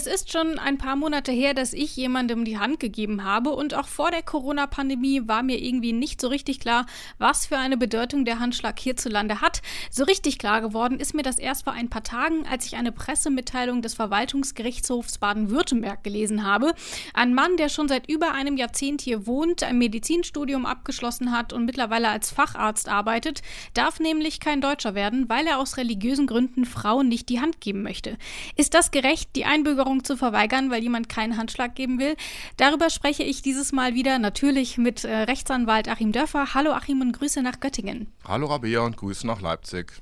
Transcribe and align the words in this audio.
Es 0.00 0.06
ist 0.06 0.32
schon 0.32 0.58
ein 0.58 0.78
paar 0.78 0.96
Monate 0.96 1.30
her, 1.30 1.52
dass 1.52 1.74
ich 1.74 1.94
jemandem 1.94 2.46
die 2.46 2.56
Hand 2.56 2.80
gegeben 2.80 3.22
habe 3.22 3.50
und 3.50 3.74
auch 3.74 3.86
vor 3.86 4.10
der 4.10 4.22
Corona-Pandemie 4.22 5.28
war 5.28 5.42
mir 5.42 5.60
irgendwie 5.60 5.92
nicht 5.92 6.22
so 6.22 6.28
richtig 6.28 6.58
klar, 6.58 6.86
was 7.18 7.44
für 7.44 7.58
eine 7.58 7.76
Bedeutung 7.76 8.24
der 8.24 8.40
Handschlag 8.40 8.78
hierzulande 8.80 9.42
hat. 9.42 9.60
So 9.90 10.04
richtig 10.04 10.38
klar 10.38 10.62
geworden 10.62 10.98
ist 10.98 11.12
mir 11.12 11.22
das 11.22 11.38
erst 11.38 11.64
vor 11.64 11.74
ein 11.74 11.90
paar 11.90 12.02
Tagen, 12.02 12.46
als 12.50 12.64
ich 12.64 12.76
eine 12.76 12.92
Pressemitteilung 12.92 13.82
des 13.82 13.92
Verwaltungsgerichtshofs 13.92 15.18
Baden-Württemberg 15.18 16.02
gelesen 16.02 16.46
habe. 16.46 16.72
Ein 17.12 17.34
Mann, 17.34 17.58
der 17.58 17.68
schon 17.68 17.86
seit 17.86 18.08
über 18.08 18.32
einem 18.32 18.56
Jahrzehnt 18.56 19.02
hier 19.02 19.26
wohnt, 19.26 19.62
ein 19.62 19.76
Medizinstudium 19.76 20.64
abgeschlossen 20.64 21.30
hat 21.30 21.52
und 21.52 21.66
mittlerweile 21.66 22.08
als 22.08 22.30
Facharzt 22.30 22.88
arbeitet, 22.88 23.42
darf 23.74 24.00
nämlich 24.00 24.40
kein 24.40 24.62
Deutscher 24.62 24.94
werden, 24.94 25.28
weil 25.28 25.46
er 25.46 25.58
aus 25.58 25.76
religiösen 25.76 26.26
Gründen 26.26 26.64
Frauen 26.64 27.08
nicht 27.08 27.28
die 27.28 27.40
Hand 27.42 27.60
geben 27.60 27.82
möchte. 27.82 28.16
Ist 28.56 28.72
das 28.72 28.92
gerecht, 28.92 29.36
die 29.36 29.44
Einbürgerung 29.44 29.89
Einbürgerung 29.90 30.04
zu 30.04 30.16
verweigern, 30.16 30.70
weil 30.70 30.82
jemand 30.82 31.08
keinen 31.08 31.36
Handschlag 31.36 31.74
geben 31.74 31.98
will. 31.98 32.16
Darüber 32.56 32.90
spreche 32.90 33.22
ich 33.22 33.42
dieses 33.42 33.72
Mal 33.72 33.94
wieder 33.94 34.18
natürlich 34.18 34.78
mit 34.78 35.04
äh, 35.04 35.14
Rechtsanwalt 35.14 35.88
Achim 35.88 36.12
Dörfer. 36.12 36.54
Hallo 36.54 36.72
Achim 36.72 37.00
und 37.00 37.12
Grüße 37.12 37.42
nach 37.42 37.60
Göttingen. 37.60 38.06
Hallo 38.26 38.46
Rabea 38.46 38.80
und 38.80 38.96
Grüße 38.96 39.26
nach 39.26 39.40
Leipzig. 39.40 39.92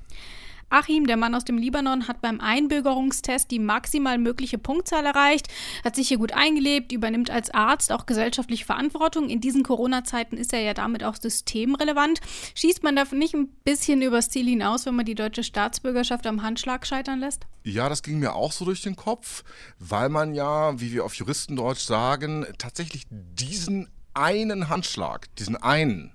Achim, 0.71 1.07
der 1.07 1.17
Mann 1.17 1.35
aus 1.35 1.45
dem 1.45 1.57
Libanon, 1.59 2.09
hat 2.09 2.21
beim 2.21 2.41
Einbürgerungstest 2.41 3.51
die 3.51 3.59
maximal 3.59 4.19
mögliche 4.19 4.59
Punktzahl 4.59 5.07
erreicht, 5.07 5.49
hat 5.85 5.97
sich 5.97 6.09
hier 6.09 6.19
gut 6.19 6.33
eingelebt, 6.33 6.93
übernimmt 6.93 7.31
als 7.31 7.51
Arzt 7.51 7.91
auch 7.91 8.07
gesellschaftliche 8.07 8.65
Verantwortung. 8.65 9.29
In 9.31 9.41
diesen 9.41 9.63
Corona-Zeiten 9.63 10.37
ist 10.37 10.53
er 10.53 10.61
ja 10.61 10.75
damit 10.75 11.05
auch 11.05 11.17
systemrelevant. 11.17 12.21
Schießt 12.55 12.83
man 12.83 12.97
dafür 12.97 13.19
nicht 13.19 13.35
ein 13.35 13.49
bisschen 13.65 14.03
übers 14.03 14.29
Ziel 14.29 14.47
hinaus, 14.47 14.85
wenn 14.87 14.95
man 14.95 15.07
die 15.07 15.15
deutsche 15.15 15.43
Staatsbürgerschaft 15.43 16.27
am 16.27 16.43
Handschlag 16.43 16.87
scheitern 16.87 17.21
lässt? 17.21 17.47
Ja, 17.65 17.89
das 17.89 18.03
ging 18.03 18.19
mir 18.19 18.35
auch 18.35 18.53
so 18.53 18.65
durch 18.65 18.83
den 18.83 18.97
Kopf, 18.97 19.45
weil 19.79 20.09
man 20.09 20.35
ja, 20.35 20.79
wie 20.81 20.93
wir 20.93 21.05
auf 21.05 21.15
Juristendeutsch 21.15 21.81
sagen, 21.81 22.47
tatsächlich 22.59 23.05
diesen 23.11 23.89
einen 24.15 24.69
Handschlag, 24.69 25.35
diesen 25.37 25.57
einen, 25.57 26.13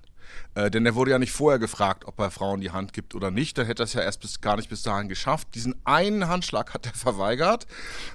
äh, 0.54 0.70
denn 0.70 0.86
er 0.86 0.94
wurde 0.94 1.10
ja 1.10 1.18
nicht 1.18 1.32
vorher 1.32 1.58
gefragt, 1.58 2.04
ob 2.06 2.18
er 2.20 2.30
Frauen 2.30 2.60
die 2.60 2.70
Hand 2.70 2.92
gibt 2.92 3.14
oder 3.14 3.30
nicht. 3.30 3.58
Dann 3.58 3.66
hätte 3.66 3.82
er 3.82 3.84
es 3.84 3.92
ja 3.92 4.02
erst 4.02 4.20
bis, 4.20 4.40
gar 4.40 4.56
nicht 4.56 4.68
bis 4.68 4.82
dahin 4.82 5.08
geschafft. 5.08 5.48
Diesen 5.54 5.74
einen 5.84 6.28
Handschlag 6.28 6.74
hat 6.74 6.86
er 6.86 6.92
verweigert. 6.94 7.66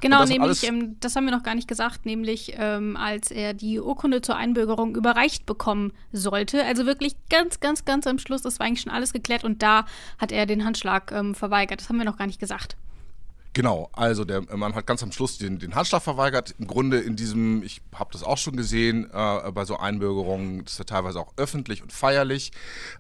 Genau, 0.02 0.20
das 0.20 0.30
nämlich, 0.30 0.64
ähm, 0.64 0.96
das 1.00 1.16
haben 1.16 1.26
wir 1.26 1.32
noch 1.32 1.44
gar 1.44 1.56
nicht 1.56 1.68
gesagt, 1.68 2.06
nämlich 2.06 2.54
ähm, 2.58 2.98
als 2.98 3.32
er 3.32 3.54
die 3.54 3.80
Urkunde 3.80 4.22
zur 4.22 4.36
Einbürgerung 4.36 4.96
überreicht 4.96 5.46
bekommen 5.46 5.94
sollte. 6.12 6.64
Also 6.66 6.86
wirklich 6.86 7.16
ganz, 7.30 7.60
ganz, 7.60 7.86
ganz 7.86 8.08
am 8.08 8.20
Schluss, 8.20 8.42
das 8.42 8.60
war 8.60 8.68
eigentlich 8.68 8.82
schon 8.82 8.92
alles 8.92 9.14
geklärt 9.14 9.44
und 9.44 9.62
da 9.62 9.86
hat 10.18 10.32
er 10.32 10.46
den 10.46 10.66
Handschlag 10.66 11.12
ähm, 11.12 11.36
verweigert. 11.36 11.82
Das 11.82 11.90
haben 11.90 11.98
wir 11.98 12.06
noch 12.06 12.18
gar 12.18 12.28
nicht 12.28 12.40
gesagt. 12.40 12.76
Genau, 13.60 13.90
also 13.92 14.24
der 14.24 14.40
Mann 14.56 14.74
hat 14.74 14.88
ganz 14.88 15.04
am 15.04 15.12
Schluss 15.12 15.38
den, 15.38 15.60
den 15.60 15.76
Handschlag 15.76 16.02
verweigert. 16.02 16.56
Im 16.60 16.66
Grunde 16.66 16.98
in 17.02 17.18
diesem, 17.18 17.62
ich 17.62 17.82
habe 17.94 18.10
das 18.14 18.24
auch 18.24 18.38
schon 18.38 18.56
gesehen, 18.56 19.10
äh, 19.12 19.52
bei 19.52 19.66
so 19.66 19.76
Einbürgerungen, 19.76 20.64
das 20.64 20.72
ist 20.72 20.80
ja 20.80 20.86
teilweise 20.86 21.20
auch 21.20 21.34
öffentlich 21.36 21.82
und 21.82 21.92
feierlich. 21.92 22.54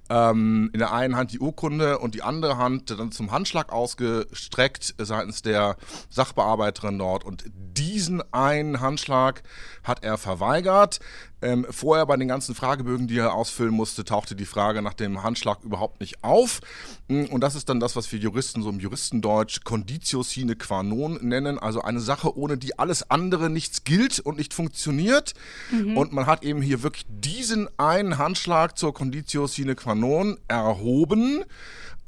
Ähm, 0.10 0.70
in 0.74 0.80
der 0.80 0.92
einen 0.92 1.16
Hand 1.16 1.32
die 1.32 1.40
Urkunde 1.40 2.00
und 2.00 2.14
die 2.14 2.24
andere 2.24 2.58
Hand 2.58 2.90
dann 2.90 3.14
zum 3.14 3.32
Handschlag 3.32 3.72
ausgestreckt 3.72 4.96
seitens 4.98 5.44
der 5.44 5.78
Sachbearbeiterin 6.10 7.00
dort. 7.00 7.24
Und 7.24 7.46
diesen 7.48 8.22
einen 8.34 8.82
Handschlag 8.82 9.44
hat 9.86 10.04
er 10.04 10.18
verweigert. 10.18 11.00
Ähm, 11.42 11.66
vorher 11.70 12.06
bei 12.06 12.18
den 12.18 12.28
ganzen 12.28 12.54
Fragebögen, 12.54 13.08
die 13.08 13.18
er 13.18 13.34
ausfüllen 13.34 13.74
musste, 13.74 14.04
tauchte 14.04 14.36
die 14.36 14.46
Frage 14.46 14.82
nach 14.82 14.94
dem 14.94 15.24
Handschlag 15.24 15.64
überhaupt 15.64 16.02
nicht 16.02 16.24
auf. 16.24 16.60
Mm, 17.08 17.26
und 17.26 17.42
das 17.42 17.56
ist 17.56 17.70
dann 17.70 17.80
das, 17.80 17.96
was 17.96 18.12
wir 18.12 18.20
Juristen 18.20 18.62
so 18.62 18.70
im 18.70 18.80
Juristendeutsch 18.80 19.64
Conditio 19.64 20.22
sine 20.24 20.56
qua 20.56 20.84
non 20.84 21.18
nennen, 21.22 21.58
also 21.58 21.82
eine 21.82 22.02
Sache, 22.02 22.38
ohne 22.38 22.58
die 22.58 22.78
alles 22.78 23.10
andere 23.10 23.50
nichts 23.50 23.86
gilt 23.86 24.20
und 24.20 24.38
nicht 24.38 24.54
funktioniert. 24.54 25.34
Mhm. 25.72 25.98
Und 25.98 26.12
man 26.12 26.26
hat 26.26 26.44
eben 26.44 26.62
hier 26.62 26.84
wirklich 26.84 27.06
diesen 27.08 27.70
einen 27.80 28.18
Handschlag 28.18 28.78
zur 28.78 28.94
Conditio 28.94 29.48
sine 29.48 29.76
qua 29.76 29.96
non 29.96 30.38
erhoben. 30.50 31.46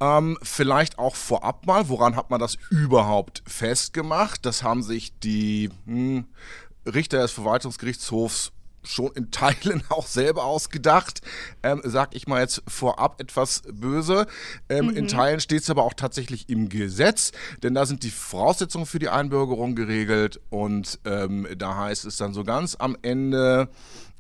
Ähm, 0.02 0.38
vielleicht 0.42 0.98
auch 1.00 1.16
vorab 1.16 1.68
mal, 1.68 1.88
woran 1.88 2.16
hat 2.16 2.32
man 2.32 2.40
das 2.40 2.58
überhaupt 2.70 3.44
festgemacht? 3.48 4.46
Das 4.46 4.64
haben 4.64 4.82
sich 4.82 5.18
die 5.20 5.70
hm, 5.86 6.26
Richter 6.86 7.20
des 7.20 7.32
Verwaltungsgerichtshofs 7.32 8.52
schon 8.84 9.12
in 9.14 9.32
Teilen 9.32 9.84
auch 9.90 10.08
selber 10.08 10.46
ausgedacht, 10.46 11.22
ähm, 11.64 11.82
sag 11.84 12.16
ich 12.16 12.28
mal 12.28 12.42
jetzt 12.42 12.64
vorab 12.68 13.22
etwas 13.22 13.64
böse. 13.72 14.28
Ähm, 14.70 14.88
mhm. 14.88 14.98
In 14.98 15.08
Teilen 15.08 15.40
steht 15.40 15.64
es 15.64 15.70
aber 15.70 15.84
auch 15.84 15.94
tatsächlich 15.94 16.50
im 16.50 16.70
Gesetz, 16.70 17.32
denn 17.64 17.74
da 17.74 17.86
sind 17.86 18.04
die 18.04 18.12
Voraussetzungen 18.12 18.86
für 18.86 19.00
die 19.00 19.10
Einbürgerung 19.10 19.76
geregelt 19.76 20.40
und 20.50 21.00
ähm, 21.06 21.48
da 21.58 21.78
heißt 21.78 22.06
es 22.06 22.18
dann 22.18 22.34
so 22.34 22.44
ganz 22.44 22.76
am 22.80 22.98
Ende, 23.02 23.70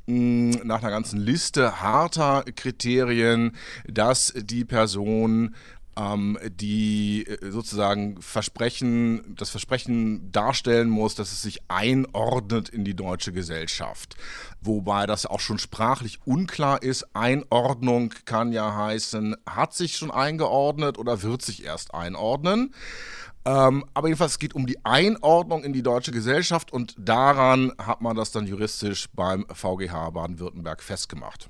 hm, 0.07 0.51
nach 0.63 0.81
einer 0.81 0.89
ganzen 0.89 1.19
Liste 1.19 1.81
harter 1.81 2.43
Kriterien, 2.55 3.55
dass 3.87 4.33
die 4.35 4.65
Person 4.65 5.55
ähm, 5.97 6.37
die 6.43 7.25
äh, 7.27 7.51
sozusagen 7.51 8.21
Versprechen, 8.21 9.35
das 9.37 9.49
Versprechen 9.49 10.31
darstellen 10.31 10.89
muss, 10.89 11.15
dass 11.15 11.31
es 11.31 11.41
sich 11.41 11.59
einordnet 11.67 12.69
in 12.69 12.85
die 12.85 12.95
deutsche 12.95 13.33
Gesellschaft. 13.33 14.15
Wobei 14.61 15.05
das 15.05 15.25
auch 15.25 15.39
schon 15.39 15.59
sprachlich 15.59 16.19
unklar 16.25 16.81
ist. 16.81 17.15
Einordnung 17.15 18.13
kann 18.25 18.51
ja 18.51 18.75
heißen, 18.75 19.35
hat 19.47 19.73
sich 19.73 19.97
schon 19.97 20.11
eingeordnet 20.11 20.97
oder 20.97 21.21
wird 21.23 21.41
sich 21.41 21.63
erst 21.65 21.93
einordnen. 21.93 22.73
Ähm, 23.43 23.85
aber 23.93 24.07
jedenfalls 24.07 24.33
es 24.33 24.39
geht 24.39 24.53
um 24.53 24.67
die 24.67 24.85
Einordnung 24.85 25.63
in 25.63 25.73
die 25.73 25.81
deutsche 25.81 26.11
Gesellschaft 26.11 26.71
und 26.71 26.95
daran 26.97 27.73
hat 27.79 28.01
man 28.01 28.15
das 28.15 28.31
dann 28.31 28.45
juristisch 28.45 29.09
beim 29.13 29.45
VGH 29.51 30.11
Baden-Württemberg 30.11 30.83
festgemacht. 30.83 31.49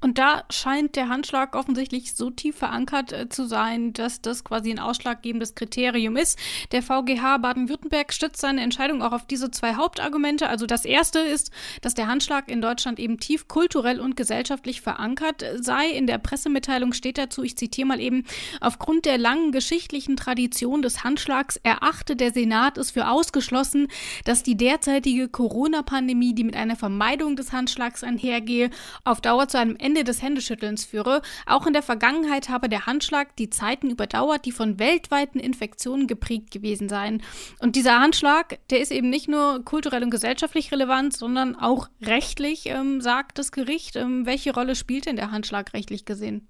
Und 0.00 0.18
da 0.18 0.44
scheint 0.50 0.96
der 0.96 1.08
Handschlag 1.08 1.54
offensichtlich 1.54 2.14
so 2.14 2.30
tief 2.30 2.56
verankert 2.56 3.12
äh, 3.12 3.28
zu 3.28 3.46
sein, 3.46 3.92
dass 3.92 4.22
das 4.22 4.44
quasi 4.44 4.70
ein 4.70 4.78
ausschlaggebendes 4.78 5.54
Kriterium 5.54 6.16
ist. 6.16 6.38
Der 6.72 6.82
VGH 6.82 7.38
Baden-Württemberg 7.38 8.12
stützt 8.12 8.40
seine 8.40 8.62
Entscheidung 8.62 9.02
auch 9.02 9.12
auf 9.12 9.26
diese 9.26 9.50
zwei 9.50 9.74
Hauptargumente. 9.74 10.48
Also 10.48 10.66
das 10.66 10.84
erste 10.84 11.18
ist, 11.18 11.50
dass 11.82 11.94
der 11.94 12.06
Handschlag 12.06 12.50
in 12.50 12.62
Deutschland 12.62 12.98
eben 12.98 13.18
tief 13.18 13.46
kulturell 13.46 14.00
und 14.00 14.16
gesellschaftlich 14.16 14.80
verankert 14.80 15.44
sei. 15.56 15.88
In 15.90 16.06
der 16.06 16.18
Pressemitteilung 16.18 16.94
steht 16.94 17.18
dazu, 17.18 17.42
ich 17.42 17.56
zitiere 17.56 17.88
mal 17.88 18.00
eben, 18.00 18.24
aufgrund 18.60 19.04
der 19.04 19.18
langen 19.18 19.52
geschichtlichen 19.52 20.16
Tradition 20.16 20.80
des 20.80 21.04
Handschlags 21.04 21.56
erachte 21.56 22.16
der 22.16 22.32
Senat 22.32 22.78
es 22.78 22.90
für 22.90 23.08
ausgeschlossen, 23.08 23.88
dass 24.24 24.42
die 24.42 24.56
derzeitige 24.56 25.28
Corona-Pandemie, 25.28 26.34
die 26.34 26.44
mit 26.44 26.56
einer 26.56 26.76
Vermeidung 26.76 27.36
des 27.36 27.52
Handschlags 27.52 28.02
einhergehe, 28.02 28.70
auf 29.04 29.20
Dauer 29.20 29.48
zu 29.48 29.58
einem 29.58 29.76
Ende 29.90 30.04
des 30.04 30.22
Händeschüttelns 30.22 30.84
führe. 30.84 31.20
Auch 31.46 31.66
in 31.66 31.72
der 31.72 31.82
Vergangenheit 31.82 32.48
habe 32.48 32.68
der 32.68 32.86
Handschlag 32.86 33.34
die 33.34 33.50
Zeiten 33.50 33.90
überdauert, 33.90 34.44
die 34.44 34.52
von 34.52 34.78
weltweiten 34.78 35.40
Infektionen 35.40 36.06
geprägt 36.06 36.52
gewesen 36.52 36.88
seien. 36.88 37.24
Und 37.58 37.74
dieser 37.74 37.98
Handschlag, 37.98 38.60
der 38.70 38.80
ist 38.80 38.92
eben 38.92 39.10
nicht 39.10 39.26
nur 39.26 39.64
kulturell 39.64 40.04
und 40.04 40.10
gesellschaftlich 40.10 40.70
relevant, 40.70 41.16
sondern 41.16 41.56
auch 41.56 41.88
rechtlich, 42.00 42.66
ähm, 42.66 43.00
sagt 43.00 43.38
das 43.38 43.50
Gericht. 43.50 43.96
Ähm, 43.96 44.26
welche 44.26 44.54
Rolle 44.54 44.76
spielt 44.76 45.06
denn 45.06 45.16
der 45.16 45.32
Handschlag 45.32 45.74
rechtlich 45.74 46.04
gesehen? 46.04 46.46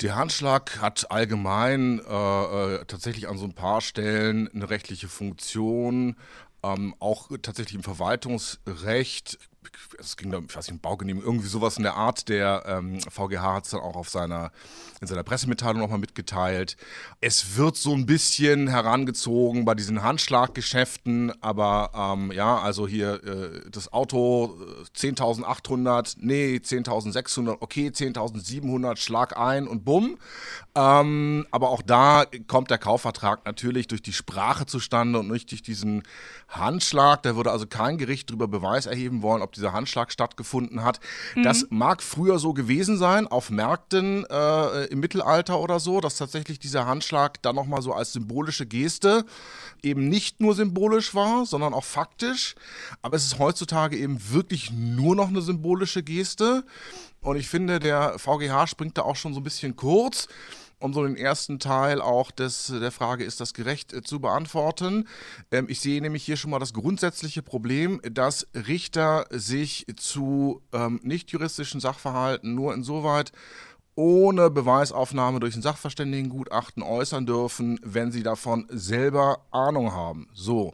Der 0.00 0.16
Handschlag 0.16 0.80
hat 0.80 1.08
allgemein 1.12 2.00
äh, 2.00 2.74
äh, 2.80 2.84
tatsächlich 2.86 3.28
an 3.28 3.38
so 3.38 3.44
ein 3.44 3.54
paar 3.54 3.80
Stellen 3.80 4.48
eine 4.48 4.70
rechtliche 4.70 5.06
Funktion, 5.06 6.16
ähm, 6.64 6.96
auch 6.98 7.30
tatsächlich 7.42 7.76
im 7.76 7.84
Verwaltungsrecht 7.84 9.38
es 9.98 10.16
ging 10.16 10.30
da, 10.30 10.38
ich 10.38 10.54
weiß 10.56 10.70
nicht, 10.70 10.82
Baugenehmigung, 10.82 11.26
irgendwie 11.26 11.48
sowas 11.48 11.76
in 11.76 11.82
der 11.82 11.94
Art. 11.94 12.28
Der 12.28 12.64
ähm, 12.66 13.00
VGH 13.00 13.54
hat 13.54 13.64
es 13.64 13.70
dann 13.70 13.80
auch 13.80 13.96
auf 13.96 14.08
seiner, 14.08 14.50
in 15.00 15.06
seiner 15.06 15.22
Pressemitteilung 15.22 15.80
nochmal 15.80 15.98
mitgeteilt. 15.98 16.76
Es 17.20 17.56
wird 17.56 17.76
so 17.76 17.92
ein 17.92 18.06
bisschen 18.06 18.68
herangezogen 18.68 19.64
bei 19.64 19.74
diesen 19.74 20.02
Handschlaggeschäften, 20.02 21.32
aber 21.42 21.90
ähm, 21.94 22.32
ja, 22.32 22.58
also 22.58 22.88
hier 22.88 23.22
äh, 23.24 23.70
das 23.70 23.92
Auto 23.92 24.56
10.800, 24.96 26.16
äh, 26.16 26.18
nee, 26.20 26.56
10.600, 26.56 27.58
okay, 27.60 27.88
10.700, 27.88 28.96
Schlag 28.96 29.36
ein 29.36 29.66
und 29.66 29.84
bumm. 29.84 30.18
Ähm, 30.74 31.46
aber 31.50 31.70
auch 31.70 31.82
da 31.82 32.24
kommt 32.46 32.70
der 32.70 32.78
Kaufvertrag 32.78 33.44
natürlich 33.44 33.88
durch 33.88 34.02
die 34.02 34.12
Sprache 34.12 34.66
zustande 34.66 35.18
und 35.18 35.30
nicht 35.30 35.50
durch 35.50 35.62
diesen 35.62 36.02
Handschlag. 36.48 37.22
Da 37.22 37.36
würde 37.36 37.50
also 37.50 37.66
kein 37.66 37.98
Gericht 37.98 38.30
darüber 38.30 38.48
Beweis 38.48 38.86
erheben 38.86 39.22
wollen, 39.22 39.42
ob 39.42 39.51
ob 39.52 39.54
dieser 39.54 39.72
Handschlag 39.74 40.10
stattgefunden 40.10 40.82
hat. 40.82 41.00
Mhm. 41.34 41.42
Das 41.42 41.66
mag 41.68 42.02
früher 42.02 42.38
so 42.38 42.54
gewesen 42.54 42.96
sein, 42.96 43.26
auf 43.26 43.50
Märkten 43.50 44.24
äh, 44.30 44.86
im 44.86 45.00
Mittelalter 45.00 45.60
oder 45.60 45.78
so, 45.78 46.00
dass 46.00 46.16
tatsächlich 46.16 46.58
dieser 46.58 46.86
Handschlag 46.86 47.42
dann 47.42 47.54
nochmal 47.54 47.82
so 47.82 47.92
als 47.92 48.12
symbolische 48.12 48.66
Geste 48.66 49.24
eben 49.82 50.08
nicht 50.08 50.40
nur 50.40 50.54
symbolisch 50.54 51.14
war, 51.14 51.44
sondern 51.44 51.74
auch 51.74 51.84
faktisch. 51.84 52.54
Aber 53.02 53.16
es 53.16 53.24
ist 53.24 53.38
heutzutage 53.38 53.96
eben 53.96 54.18
wirklich 54.30 54.72
nur 54.72 55.14
noch 55.14 55.28
eine 55.28 55.42
symbolische 55.42 56.02
Geste. 56.02 56.64
Und 57.20 57.36
ich 57.36 57.48
finde, 57.48 57.78
der 57.78 58.18
VGH 58.18 58.66
springt 58.66 58.96
da 58.96 59.02
auch 59.02 59.16
schon 59.16 59.34
so 59.34 59.40
ein 59.40 59.44
bisschen 59.44 59.76
kurz 59.76 60.28
um 60.82 60.92
so 60.92 61.04
den 61.04 61.16
ersten 61.16 61.58
Teil 61.58 62.00
auch 62.00 62.30
des, 62.30 62.66
der 62.66 62.90
Frage, 62.90 63.24
ist 63.24 63.40
das 63.40 63.54
gerecht 63.54 63.92
äh, 63.92 64.02
zu 64.02 64.20
beantworten. 64.20 65.08
Ähm, 65.50 65.66
ich 65.68 65.80
sehe 65.80 66.00
nämlich 66.00 66.24
hier 66.24 66.36
schon 66.36 66.50
mal 66.50 66.58
das 66.58 66.72
grundsätzliche 66.72 67.42
Problem, 67.42 68.00
dass 68.10 68.46
Richter 68.54 69.26
sich 69.30 69.86
zu 69.96 70.62
ähm, 70.72 71.00
nicht 71.02 71.30
juristischen 71.30 71.80
Sachverhalten 71.80 72.54
nur 72.54 72.74
insoweit 72.74 73.32
ohne 73.94 74.50
Beweisaufnahme 74.50 75.38
durch 75.40 75.54
ein 75.54 75.62
Sachverständigengutachten 75.62 76.82
äußern 76.82 77.26
dürfen, 77.26 77.78
wenn 77.82 78.10
sie 78.10 78.22
davon 78.22 78.66
selber 78.70 79.44
Ahnung 79.50 79.92
haben. 79.92 80.28
So. 80.32 80.72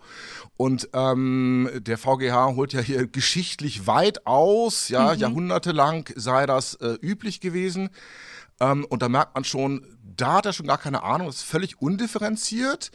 Und 0.57 0.89
ähm, 0.93 1.69
der 1.81 1.99
VGH 1.99 2.55
holt 2.55 2.73
ja 2.73 2.81
hier 2.81 3.09
geschichtlich 3.09 3.87
weit 3.87 4.27
aus, 4.27 4.89
ja, 4.89 5.15
mhm. 5.15 5.21
jahrhundertelang 5.21 6.09
sei 6.15 6.47
das 6.47 6.75
äh, 6.75 6.97
üblich 7.03 7.41
gewesen. 7.41 7.91
Ähm, 8.61 8.85
und 8.85 9.03
da 9.03 9.09
merkt 9.09 9.35
man 9.35 9.45
schon, 9.45 9.85
da 10.17 10.35
hat 10.35 10.47
er 10.47 10.53
schon 10.53 10.67
gar 10.67 10.79
keine 10.79 11.03
Ahnung, 11.03 11.29
ist 11.29 11.43
völlig 11.43 11.81
undifferenziert. 11.81 12.91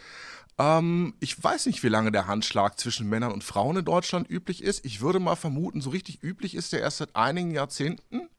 Ähm, 0.59 1.15
ich 1.19 1.41
weiß 1.41 1.65
nicht, 1.65 1.83
wie 1.83 1.89
lange 1.89 2.11
der 2.11 2.27
Handschlag 2.27 2.79
zwischen 2.79 3.09
Männern 3.09 3.31
und 3.31 3.43
Frauen 3.43 3.77
in 3.77 3.85
Deutschland 3.85 4.29
üblich 4.29 4.63
ist. 4.63 4.85
Ich 4.85 5.01
würde 5.01 5.19
mal 5.19 5.35
vermuten, 5.35 5.81
so 5.81 5.89
richtig 5.89 6.21
üblich 6.21 6.55
ist 6.55 6.73
der 6.73 6.81
erst 6.81 6.97
seit 6.97 7.15
einigen 7.15 7.51
Jahrzehnten. 7.51 8.29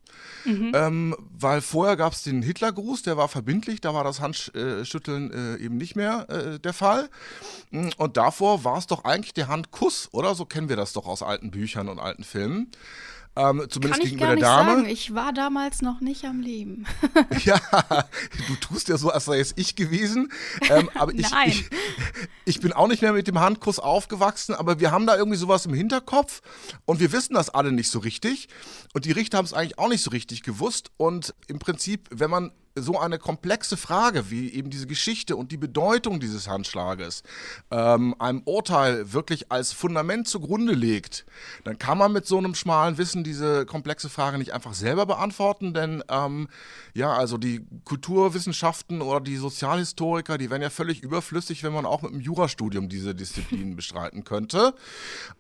Mhm. 0.45 0.73
Ähm, 0.75 1.17
weil 1.33 1.61
vorher 1.61 1.97
gab 1.97 2.13
es 2.13 2.23
den 2.23 2.43
Hitlergruß, 2.43 3.03
der 3.03 3.17
war 3.17 3.29
verbindlich, 3.29 3.81
da 3.81 3.95
war 3.95 4.05
das 4.05 4.21
Handschütteln 4.21 5.33
äh, 5.33 5.57
eben 5.57 5.77
nicht 5.77 5.97
mehr 5.97 6.29
äh, 6.29 6.61
der 6.61 6.73
Fall. 6.73 7.09
Mm, 7.71 7.89
und 7.97 8.17
davor 8.17 8.63
war 8.63 8.79
es 8.79 8.87
doch 8.87 9.05
eigentlich 9.05 9.35
der 9.35 9.49
Handkuss, 9.49 10.09
oder? 10.13 10.35
So 10.35 10.45
kennen 10.45 10.69
wir 10.69 10.77
das 10.77 10.93
doch 10.93 11.07
aus 11.07 11.23
alten 11.23 11.51
Büchern 11.51 11.89
und 11.89 11.99
alten 11.99 12.25
Filmen. 12.25 12.71
Ähm, 13.37 13.67
zumindest 13.69 14.01
Kann 14.01 14.03
ich 14.03 14.11
gegenüber 14.11 14.27
gar 14.27 14.37
der 14.37 14.45
Dame. 14.45 14.77
Sagen. 14.77 14.89
Ich 14.89 15.15
war 15.15 15.33
damals 15.33 15.83
noch 15.83 16.01
nicht 16.01 16.25
am 16.25 16.41
Leben. 16.41 16.87
ja, 17.45 17.61
du 18.49 18.55
tust 18.61 18.89
ja 18.89 18.97
so, 18.97 19.11
als 19.11 19.25
sei 19.25 19.41
es 19.41 19.53
ich 19.57 19.75
gewesen. 19.75 20.31
Ähm, 20.71 20.89
aber 20.95 21.13
ich, 21.13 21.31
Nein. 21.31 21.49
Ich, 21.49 21.65
ich 22.45 22.61
bin 22.61 22.73
auch 22.73 22.87
nicht 22.87 23.03
mehr 23.03 23.13
mit 23.13 23.27
dem 23.27 23.41
Handkuss 23.41 23.79
aufgewachsen, 23.81 24.55
aber 24.55 24.79
wir 24.79 24.93
haben 24.93 25.07
da 25.07 25.17
irgendwie 25.17 25.37
sowas 25.39 25.67
im 25.67 25.75
Hinterkopf 25.75 26.43
und 26.85 27.01
wir 27.01 27.13
wissen 27.13 27.35
das 27.35 27.51
alle 27.51 27.73
nicht 27.73 27.91
so 27.91 27.99
richtig. 27.99 28.49
Und 28.93 29.05
die 29.05 29.13
Richter 29.13 29.39
haben 29.39 29.47
es 29.47 29.53
eigentlich 29.53 29.79
auch 29.79 29.89
nicht 29.89 30.03
so 30.03 30.11
richtig 30.11 30.43
gewusst. 30.43 30.91
Und 30.97 31.35
im 31.49 31.59
Prinzip, 31.59 32.09
wenn 32.11 32.31
man 32.31 32.53
so 32.77 32.99
eine 32.99 33.19
komplexe 33.19 33.77
Frage 33.77 34.31
wie 34.31 34.53
eben 34.53 34.69
diese 34.69 34.87
Geschichte 34.87 35.37
und 35.37 35.53
die 35.53 35.57
Bedeutung 35.57 36.19
dieses 36.19 36.49
Handschlages 36.49 37.23
ähm, 37.71 38.17
einem 38.19 38.43
Urteil 38.45 39.13
wirklich 39.13 39.53
als 39.53 39.73
Fundament 39.73 40.27
zugrunde 40.27 40.73
legt, 40.73 41.25
dann 41.63 41.79
kann 41.79 41.99
man 41.99 42.13
mit 42.13 42.27
so 42.27 42.37
einem 42.37 42.55
schmalen 42.55 42.99
Wissen 42.99 43.23
diese 43.23 43.65
komplexe 43.65 44.09
Frage 44.09 44.39
nicht 44.39 44.53
einfach 44.53 44.75
selber 44.75 45.07
beantworten, 45.07 45.73
denn 45.73 46.03
ähm, 46.09 46.49
ja, 46.95 47.13
also 47.13 47.39
die 47.39 47.65
Kulturwissenschaften 47.85 49.03
oder 49.03 49.21
die 49.21 49.37
Sozialhistoriker, 49.37 50.37
die 50.37 50.51
wären 50.51 50.63
ja 50.63 50.71
völlig 50.71 51.01
überflüssig, 51.03 51.63
wenn 51.63 51.73
man 51.73 51.87
auch 51.87 52.03
mit 52.03 52.13
einem 52.13 52.21
Jurastudium 52.21 52.89
diese 52.89 53.15
Disziplinen 53.15 53.77
bestreiten 53.77 54.25
könnte. 54.25 54.75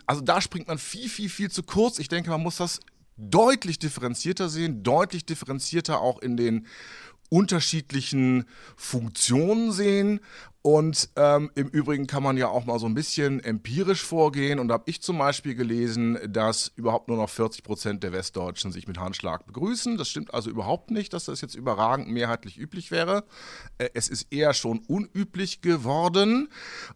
Also 0.06 0.20
da 0.20 0.40
springt 0.40 0.69
man 0.69 0.78
viel, 0.78 1.08
viel, 1.08 1.28
viel 1.28 1.50
zu 1.50 1.64
kurz. 1.64 1.98
Ich 1.98 2.08
denke, 2.08 2.31
man 2.31 2.42
muss 2.42 2.56
das 2.56 2.81
deutlich 3.16 3.78
differenzierter 3.78 4.48
sehen, 4.48 4.82
deutlich 4.82 5.25
differenzierter 5.25 6.00
auch 6.00 6.19
in 6.19 6.36
den 6.36 6.66
unterschiedlichen 7.34 8.44
Funktionen 8.76 9.72
sehen 9.72 10.20
und 10.66 11.11
ähm, 11.16 11.50
im 11.56 11.69
Übrigen 11.69 12.06
kann 12.06 12.22
man 12.22 12.38
ja 12.38 12.49
auch 12.49 12.64
mal 12.64 12.78
so 12.78 12.87
ein 12.87 12.94
bisschen 12.94 13.44
empirisch 13.44 14.02
vorgehen. 14.02 14.58
Und 14.58 14.69
da 14.69 14.75
habe 14.75 14.84
ich 14.87 15.02
zum 15.02 15.19
Beispiel 15.19 15.55
gelesen, 15.55 16.19
dass 16.26 16.72
überhaupt 16.75 17.08
nur 17.08 17.19
noch 17.19 17.28
40 17.28 17.62
Prozent 17.62 18.02
der 18.02 18.12
Westdeutschen 18.12 18.72
sich 18.72 18.88
mit 18.88 18.99
Handschlag 18.99 19.44
begrüßen. 19.44 19.99
Das 19.99 20.08
stimmt 20.08 20.32
also 20.32 20.49
überhaupt 20.49 20.90
nicht, 20.90 21.12
dass 21.12 21.26
das 21.26 21.43
jetzt 21.43 21.55
überragend 21.55 22.08
mehrheitlich 22.08 22.56
üblich 22.56 22.90
wäre. 22.90 23.25
Äh, 23.76 23.90
es 23.93 24.08
ist 24.08 24.32
eher 24.32 24.55
schon 24.55 24.78
unüblich 24.78 25.61
geworden. 25.61 26.49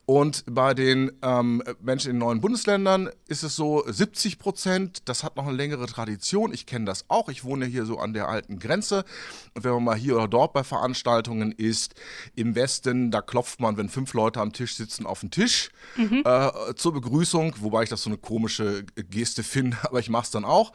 Und 0.06 0.44
bei 0.50 0.72
den 0.72 1.12
ähm, 1.20 1.62
Menschen 1.78 2.12
in 2.12 2.16
neuen 2.16 2.40
Bundesländern 2.40 3.10
ist 3.26 3.42
es 3.42 3.54
so 3.54 3.84
70 3.86 4.38
Prozent. 4.38 5.10
Das 5.10 5.22
hat 5.24 5.36
noch 5.36 5.46
eine 5.46 5.54
längere 5.58 5.84
Tradition. 5.84 6.54
Ich 6.54 6.64
kenne 6.64 6.86
das 6.86 7.04
auch. 7.08 7.28
Ich 7.28 7.44
wohne 7.44 7.66
hier 7.66 7.84
so 7.84 7.98
an 7.98 8.14
der 8.14 8.28
alten 8.28 8.60
Grenze. 8.60 9.04
Und 9.52 9.64
wenn 9.64 9.72
man 9.72 9.84
mal 9.84 9.96
hier 9.96 10.16
oder 10.16 10.26
dort 10.26 10.54
bei 10.54 10.64
Veranstaltungen 10.64 11.52
ist, 11.52 11.94
im 12.34 12.54
Westen, 12.54 13.10
da 13.10 13.20
klopft 13.20 13.57
man, 13.60 13.76
wenn 13.76 13.88
fünf 13.88 14.14
Leute 14.14 14.40
am 14.40 14.52
Tisch 14.52 14.74
sitzen, 14.76 15.06
auf 15.06 15.20
den 15.20 15.30
Tisch 15.30 15.70
mhm. 15.96 16.22
äh, 16.24 16.74
zur 16.76 16.92
Begrüßung, 16.92 17.54
wobei 17.60 17.82
ich 17.82 17.88
das 17.88 18.02
so 18.02 18.10
eine 18.10 18.18
komische 18.18 18.84
Geste 19.10 19.42
finde, 19.42 19.76
aber 19.82 19.98
ich 19.98 20.10
mache 20.10 20.24
es 20.24 20.30
dann 20.30 20.44
auch. 20.44 20.72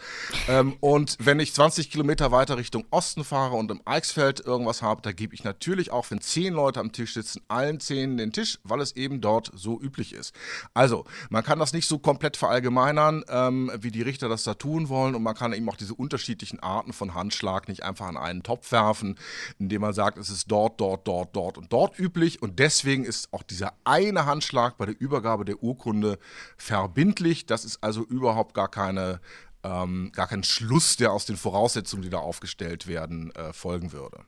Ähm, 0.48 0.76
und 0.80 1.18
wenn 1.20 1.40
ich 1.40 1.54
20 1.54 1.90
Kilometer 1.90 2.32
weiter 2.32 2.58
Richtung 2.58 2.86
Osten 2.92 3.24
fahre 3.24 3.56
und 3.56 3.72
im 3.72 3.82
Eichsfeld 3.86 4.40
irgendwas 4.40 4.82
habe, 4.82 5.02
da 5.02 5.12
gebe 5.12 5.34
ich 5.34 5.44
natürlich 5.44 5.92
auch, 5.92 6.10
wenn 6.12 6.22
zehn 6.22 6.54
Leute 6.54 6.80
am 6.80 6.92
Tisch 6.92 7.14
sitzen, 7.14 7.42
allen 7.48 7.80
zehn 7.80 8.18
den 8.18 8.32
Tisch, 8.32 8.60
weil 8.64 8.82
es 8.82 8.96
eben 8.96 9.22
dort 9.22 9.52
so 9.56 9.80
üblich 9.80 10.14
ist. 10.14 10.34
Also, 10.74 11.06
man 11.30 11.44
kann 11.44 11.60
das 11.60 11.74
nicht 11.74 11.88
so 11.88 12.00
komplett 12.00 12.38
verallgemeinern, 12.38 13.24
ähm, 13.30 13.72
wie 13.80 13.92
die 13.92 14.02
Richter 14.02 14.30
das 14.30 14.44
da 14.44 14.54
tun 14.54 14.90
wollen 14.90 15.16
und 15.16 15.24
man 15.24 15.36
kann 15.36 15.54
eben 15.54 15.70
auch 15.70 15.78
diese 15.78 15.94
unterschiedlichen 15.94 16.60
Arten 16.60 16.94
von 16.94 17.14
Handschlag 17.14 17.68
nicht 17.68 17.84
einfach 17.84 18.08
an 18.08 18.18
einen 18.18 18.44
Topf 18.44 18.72
werfen, 18.72 19.18
indem 19.60 19.82
man 19.82 19.94
sagt, 19.94 20.18
es 20.18 20.30
ist 20.30 20.52
dort, 20.52 20.80
dort, 20.80 21.08
dort, 21.08 21.36
dort 21.36 21.58
und 21.58 21.72
dort 21.72 21.98
üblich 22.00 22.42
und 22.42 22.60
deswegen 22.60 22.73
deswegen 22.74 23.06
ist 23.06 23.32
auch 23.32 23.44
dieser 23.44 23.74
eine 23.84 24.26
Handschlag 24.26 24.78
bei 24.78 24.88
der 24.88 25.00
Übergabe 25.00 25.46
der 25.46 25.62
Urkunde 25.62 26.18
verbindlich. 26.58 27.46
Das 27.46 27.66
ist 27.66 27.84
also 27.84 28.04
überhaupt 28.04 28.54
gar 28.56 28.68
keine 28.68 29.22
ähm, 29.64 30.12
gar 30.14 30.28
kein 30.28 30.44
Schluss, 30.44 30.98
der 30.98 31.14
aus 31.14 31.26
den 31.26 31.38
Voraussetzungen, 31.38 32.02
die 32.04 32.10
da 32.10 32.18
aufgestellt 32.18 32.88
werden, 32.88 33.32
äh, 33.36 33.54
folgen 33.54 33.94
würde. 33.94 34.26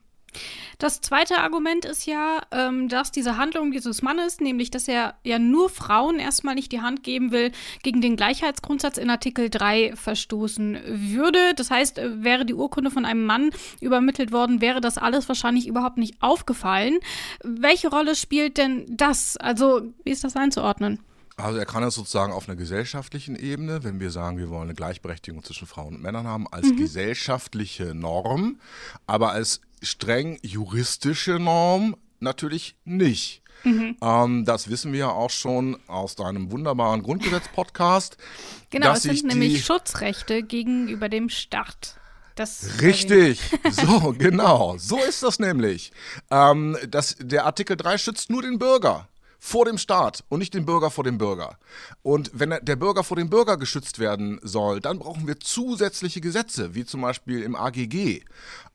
Das 0.78 1.02
zweite 1.02 1.40
Argument 1.40 1.86
ist 1.86 2.06
ja, 2.06 2.42
ähm, 2.52 2.90
dass 2.90 3.12
diese 3.12 3.38
Handlung 3.38 3.72
dieses 3.72 4.02
Mannes, 4.02 4.40
nämlich 4.40 4.72
dass 4.72 4.88
er 4.88 5.16
ja 5.24 5.40
nur 5.40 5.70
Frauen 5.70 6.20
erstmal 6.20 6.56
nicht 6.56 6.72
die 6.72 6.82
Hand 6.82 7.04
geben 7.04 7.32
will, 7.32 7.52
gegen 7.84 8.02
den 8.02 8.16
Gleichheitsgrundsatz 8.16 8.98
in 8.98 9.10
Artikel 9.10 9.50
3 9.50 9.94
verstoßen 9.96 10.80
würde. 10.86 11.54
Das 11.56 11.72
heißt, 11.72 11.98
äh, 11.98 12.24
wäre 12.24 12.46
die 12.46 12.54
Urkunde 12.54 12.92
von 12.92 13.06
einem 13.06 13.26
Mann 13.26 13.52
übermittelt 13.80 14.32
worden, 14.32 14.62
wäre 14.62 14.82
das 14.82 14.98
alles 14.98 15.28
wahrscheinlich 15.28 15.68
überhaupt 15.68 15.98
nicht 15.98 16.22
aufgefallen. 16.22 17.00
Welche 17.44 17.90
Rolle 17.90 18.16
spielt 18.16 18.58
denn 18.58 18.86
das? 18.90 19.38
Also, 19.38 19.82
wie 20.04 20.12
ist 20.12 20.24
das 20.24 20.36
einzuordnen? 20.36 21.00
Also 21.38 21.60
er 21.60 21.66
kann 21.66 21.84
es 21.84 21.96
sozusagen 21.96 22.32
auf 22.32 22.48
einer 22.48 22.56
gesellschaftlichen 22.56 23.36
Ebene, 23.36 23.84
wenn 23.84 24.00
wir 24.00 24.10
sagen, 24.10 24.38
wir 24.38 24.50
wollen 24.50 24.64
eine 24.64 24.74
Gleichberechtigung 24.74 25.44
zwischen 25.44 25.68
Frauen 25.68 25.96
und 25.96 26.02
Männern 26.02 26.28
haben, 26.28 26.48
als 26.50 26.68
mhm. 26.68 26.78
gesellschaftliche 26.78 27.94
Norm, 27.94 28.60
aber 29.06 29.32
als 29.32 29.60
streng 29.86 30.40
juristische 30.42 31.40
Norm 31.40 31.96
natürlich 32.20 32.76
nicht. 32.84 33.42
Mhm. 33.64 33.98
Ähm, 34.02 34.46
das 34.46 34.70
wissen 34.70 34.92
wir 34.92 35.00
ja 35.00 35.10
auch 35.10 35.30
schon 35.30 35.78
aus 35.88 36.16
deinem 36.16 36.52
wunderbaren 36.52 37.04
Grundgesetz-Podcast. 37.04 38.18
Genau, 38.72 38.92
es 38.92 39.04
sind 39.04 39.24
nämlich 39.24 39.64
Schutzrechte 39.64 40.44
gegenüber 40.44 41.08
dem 41.08 41.30
Staat. 41.30 41.96
Das 42.36 42.82
Richtig, 42.82 43.40
so, 43.72 44.14
genau. 44.18 44.76
So 44.78 44.98
ist 44.98 45.24
das 45.24 45.40
nämlich. 45.40 45.94
Ähm, 46.30 46.76
das, 46.90 47.16
der 47.18 47.46
Artikel 47.46 47.78
3 47.78 47.98
schützt 47.98 48.30
nur 48.30 48.42
den 48.42 48.60
Bürger 48.60 49.08
vor 49.40 49.66
dem 49.66 49.78
Staat 49.78 50.24
und 50.30 50.40
nicht 50.40 50.54
den 50.54 50.66
Bürger 50.66 50.92
vor 50.92 51.04
dem 51.04 51.18
Bürger. 51.18 51.58
Und 52.02 52.32
wenn 52.34 52.56
der 52.62 52.76
Bürger 52.76 53.04
vor 53.04 53.18
dem 53.18 53.30
Bürger 53.30 53.58
geschützt 53.58 54.00
werden 54.00 54.40
soll, 54.42 54.80
dann 54.80 55.00
brauchen 55.00 55.28
wir 55.28 55.40
zusätzliche 55.40 56.22
Gesetze, 56.22 56.76
wie 56.76 56.86
zum 56.86 57.02
Beispiel 57.02 57.42
im 57.44 57.56
AGG, 57.56 58.24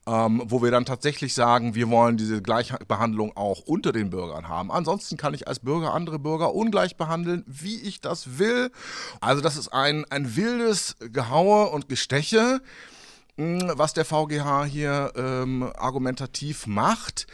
ähm, 0.07 0.41
wo 0.45 0.61
wir 0.61 0.71
dann 0.71 0.85
tatsächlich 0.85 1.33
sagen, 1.33 1.75
wir 1.75 1.89
wollen 1.89 2.17
diese 2.17 2.41
Gleichbehandlung 2.41 3.35
auch 3.35 3.61
unter 3.61 3.91
den 3.91 4.09
Bürgern 4.09 4.47
haben. 4.47 4.71
Ansonsten 4.71 5.17
kann 5.17 5.33
ich 5.33 5.47
als 5.47 5.59
Bürger 5.59 5.93
andere 5.93 6.19
Bürger 6.19 6.53
ungleich 6.53 6.97
behandeln, 6.97 7.43
wie 7.47 7.79
ich 7.81 8.01
das 8.01 8.39
will. 8.39 8.71
Also 9.19 9.41
das 9.41 9.57
ist 9.57 9.69
ein, 9.69 10.05
ein 10.09 10.35
wildes 10.35 10.95
Gehaue 10.99 11.69
und 11.69 11.89
Gesteche, 11.89 12.61
hm, 13.37 13.71
was 13.75 13.93
der 13.93 14.05
VGH 14.05 14.65
hier 14.65 15.11
ähm, 15.15 15.71
argumentativ 15.77 16.67
macht. 16.67 17.27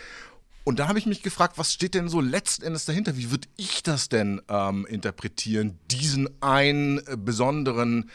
Und 0.67 0.79
da 0.79 0.89
habe 0.89 1.00
ich 1.00 1.05
mich 1.05 1.24
gefragt, 1.24 1.57
was 1.57 1.71
steht 1.71 1.93
denn 1.93 2.09
so 2.09 2.19
letzten 2.19 2.65
Endes 2.65 2.83
dahinter? 2.83 3.15
Wie 3.15 3.31
würde 3.31 3.47
ich 3.55 3.83
das 3.83 4.09
denn 4.09 4.41
ähm, 4.50 4.86
interpretieren, 4.86 5.79
diesen 5.89 6.27
einen 6.43 6.97
äh, 7.07 7.15
besonderen 7.15 8.09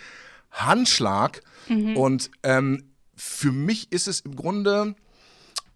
Handschlag? 0.51 1.41
Mhm. 1.71 1.97
Und 1.97 2.31
ähm, 2.43 2.93
für 3.17 3.53
mich 3.53 3.91
ist 3.91 4.07
es 4.07 4.21
im 4.21 4.37
Grunde 4.37 4.97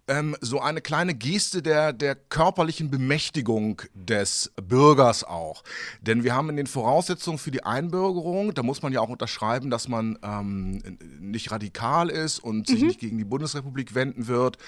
ähm, 0.08 0.36
so 0.40 0.60
eine 0.60 0.80
kleine 0.80 1.14
Geste 1.14 1.62
der, 1.62 1.92
der 1.92 2.14
körperlichen 2.14 2.90
Bemächtigung 2.90 3.82
des 3.94 4.52
Bürgers 4.62 5.24
auch. 5.24 5.64
Denn 6.00 6.24
wir 6.24 6.34
haben 6.34 6.48
in 6.50 6.56
den 6.56 6.66
Voraussetzungen 6.66 7.38
für 7.38 7.50
die 7.50 7.64
Einbürgerung, 7.64 8.54
da 8.54 8.62
muss 8.62 8.82
man 8.82 8.92
ja 8.92 9.00
auch 9.00 9.08
unterschreiben, 9.08 9.70
dass 9.70 9.88
man 9.88 10.18
ähm, 10.22 10.98
nicht 11.20 11.50
radikal 11.50 12.08
ist 12.08 12.38
und 12.38 12.66
sich 12.68 12.80
mhm. 12.80 12.86
nicht 12.86 13.00
gegen 13.00 13.18
die 13.18 13.24
Bundesrepublik 13.24 13.94
wenden 13.94 14.28
wird. 14.28 14.58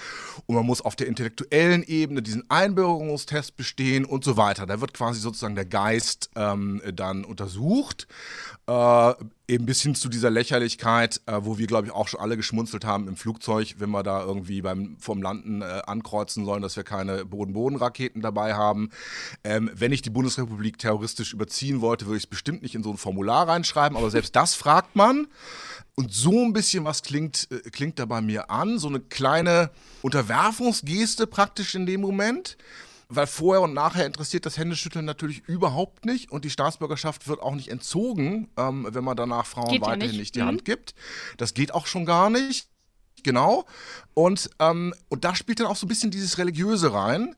Und 0.45 0.55
man 0.55 0.65
muss 0.65 0.81
auf 0.81 0.95
der 0.95 1.07
intellektuellen 1.07 1.83
Ebene 1.83 2.21
diesen 2.21 2.49
Einbürgerungstest 2.49 3.55
bestehen 3.55 4.05
und 4.05 4.23
so 4.23 4.37
weiter. 4.37 4.65
Da 4.65 4.81
wird 4.81 4.93
quasi 4.93 5.19
sozusagen 5.19 5.55
der 5.55 5.65
Geist 5.65 6.29
ähm, 6.35 6.81
dann 6.93 7.23
untersucht. 7.23 8.07
Äh, 8.69 9.15
eben 9.47 9.65
bis 9.65 9.81
hin 9.81 9.95
zu 9.95 10.09
dieser 10.09 10.29
Lächerlichkeit, 10.29 11.21
äh, 11.25 11.39
wo 11.41 11.57
wir, 11.57 11.65
glaube 11.65 11.87
ich, 11.87 11.93
auch 11.93 12.07
schon 12.07 12.19
alle 12.19 12.37
geschmunzelt 12.37 12.85
haben 12.85 13.07
im 13.07 13.15
Flugzeug, 13.15 13.73
wenn 13.79 13.89
wir 13.89 14.03
da 14.03 14.23
irgendwie 14.23 14.61
beim 14.61 14.95
vom 14.99 15.23
Landen 15.23 15.63
äh, 15.63 15.81
ankreuzen 15.87 16.45
sollen, 16.45 16.61
dass 16.61 16.75
wir 16.75 16.83
keine 16.83 17.25
Boden-Boden-Raketen 17.25 18.21
dabei 18.21 18.53
haben. 18.53 18.91
Ähm, 19.43 19.71
wenn 19.73 19.91
ich 19.91 20.03
die 20.03 20.11
Bundesrepublik 20.11 20.77
terroristisch 20.77 21.33
überziehen 21.33 21.81
wollte, 21.81 22.05
würde 22.05 22.17
ich 22.17 22.25
es 22.25 22.29
bestimmt 22.29 22.61
nicht 22.61 22.75
in 22.75 22.83
so 22.83 22.91
ein 22.91 22.97
Formular 22.97 23.47
reinschreiben, 23.47 23.97
aber 23.97 24.11
selbst 24.11 24.35
das 24.35 24.53
fragt 24.53 24.95
man. 24.95 25.25
Und 25.95 26.13
so 26.13 26.45
ein 26.45 26.53
bisschen 26.53 26.85
was 26.85 27.01
klingt, 27.01 27.47
äh, 27.49 27.71
klingt 27.71 27.97
da 27.97 28.05
bei 28.05 28.21
mir 28.21 28.51
an, 28.51 28.77
so 28.77 28.87
eine 28.87 28.99
kleine 28.99 29.71
Unterwerfungsgeste 30.03 31.25
praktisch 31.25 31.73
in 31.73 31.87
dem 31.87 32.01
Moment 32.01 32.55
weil 33.09 33.25
vorher 33.25 33.61
und 33.61 33.73
nachher 33.73 34.05
interessiert 34.05 34.45
das 34.45 34.57
Händeschütteln 34.57 35.03
natürlich 35.03 35.39
überhaupt 35.47 36.05
nicht 36.05 36.31
und 36.31 36.45
die 36.45 36.51
Staatsbürgerschaft 36.51 37.27
wird 37.27 37.41
auch 37.41 37.55
nicht 37.55 37.69
entzogen, 37.69 38.49
ähm, 38.55 38.87
wenn 38.91 39.03
man 39.03 39.17
danach 39.17 39.47
Frauen 39.47 39.69
geht 39.69 39.81
weiterhin 39.81 40.01
ja 40.01 40.07
nicht. 40.07 40.19
nicht 40.19 40.35
die 40.35 40.41
mhm. 40.41 40.47
Hand 40.47 40.65
gibt. 40.65 40.93
Das 41.37 41.55
geht 41.55 41.73
auch 41.73 41.87
schon 41.87 42.05
gar 42.05 42.29
nicht. 42.29 42.69
Genau. 43.23 43.65
Und, 44.13 44.49
ähm, 44.59 44.93
und 45.09 45.25
da 45.25 45.35
spielt 45.35 45.59
dann 45.59 45.67
auch 45.67 45.75
so 45.75 45.85
ein 45.85 45.89
bisschen 45.89 46.11
dieses 46.11 46.37
Religiöse 46.37 46.93
rein, 46.93 47.35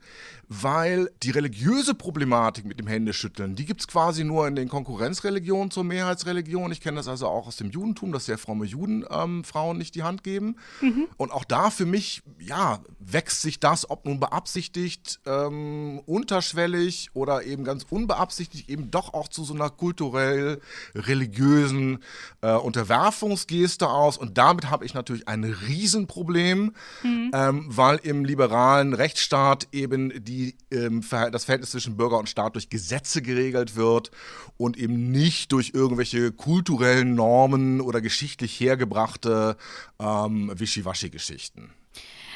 weil 0.54 1.10
die 1.24 1.32
religiöse 1.32 1.94
Problematik 1.94 2.66
mit 2.66 2.78
dem 2.78 2.86
Händeschütteln, 2.86 3.56
die 3.56 3.64
gibt 3.64 3.80
es 3.80 3.88
quasi 3.88 4.26
nur 4.26 4.50
in 4.50 4.58
den 4.58 4.68
Konkurrenzreligionen 4.68 5.72
zur 5.72 5.86
Mehrheitsreligion. 5.86 6.74
Ich 6.74 6.82
kenne 6.82 6.98
das 6.98 7.08
also 7.08 7.28
auch 7.28 7.48
aus 7.48 7.56
dem 7.56 7.72
Judentum, 7.72 8.12
dass 8.12 8.26
sehr 8.26 8.38
fromme 8.38 8.66
Juden 8.66 9.06
ähm, 9.10 9.46
Frauen 9.46 9.78
nicht 9.78 9.96
die 9.96 10.04
Hand 10.04 10.26
geben. 10.26 10.58
Mhm. 10.82 11.08
Und 11.16 11.32
auch 11.32 11.46
da 11.46 11.70
für 11.70 11.86
mich, 11.86 12.22
ja, 12.38 12.82
wächst 13.00 13.42
sich 13.42 13.62
das, 13.62 13.90
ob 13.90 14.06
nun 14.06 14.20
beabsichtigt, 14.20 15.22
ähm, 15.26 16.02
unterschwellig 16.06 17.12
oder 17.14 17.44
eben 17.46 17.64
ganz 17.64 17.86
unbeabsichtigt, 17.90 18.70
eben 18.70 18.92
doch 18.92 19.14
auch 19.14 19.30
zu 19.30 19.46
so 19.46 19.54
einer 19.54 19.70
kulturell 19.70 20.60
religiösen 20.94 22.00
äh, 22.42 22.52
Unterwerfungsgeste 22.52 23.88
aus. 23.88 24.18
Und 24.18 24.38
damit 24.38 24.70
habe 24.70 24.84
ich 24.84 24.94
natürlich 24.96 25.30
ein 25.30 25.46
Riesenproblem, 25.46 26.74
mhm. 27.04 27.32
ähm, 27.34 27.66
weil 27.70 28.02
im 28.04 28.26
liberalen 28.26 28.94
Rechtsstaat 28.94 29.70
eben 29.72 30.12
die 30.26 30.41
wie 30.42 30.56
ähm, 30.72 31.04
das 31.32 31.46
Verhältnis 31.46 31.72
zwischen 31.72 31.98
Bürger 31.98 32.18
und 32.18 32.30
Staat 32.30 32.56
durch 32.56 32.70
Gesetze 32.70 33.22
geregelt 33.22 33.76
wird 33.76 34.12
und 34.58 34.78
eben 34.78 35.12
nicht 35.12 35.52
durch 35.52 35.72
irgendwelche 35.74 36.32
kulturellen 36.32 37.16
Normen 37.16 37.82
oder 37.82 38.02
geschichtlich 38.02 38.60
hergebrachte 38.60 39.58
ähm, 40.00 40.52
Wischiwaschi-Geschichten. 40.54 41.72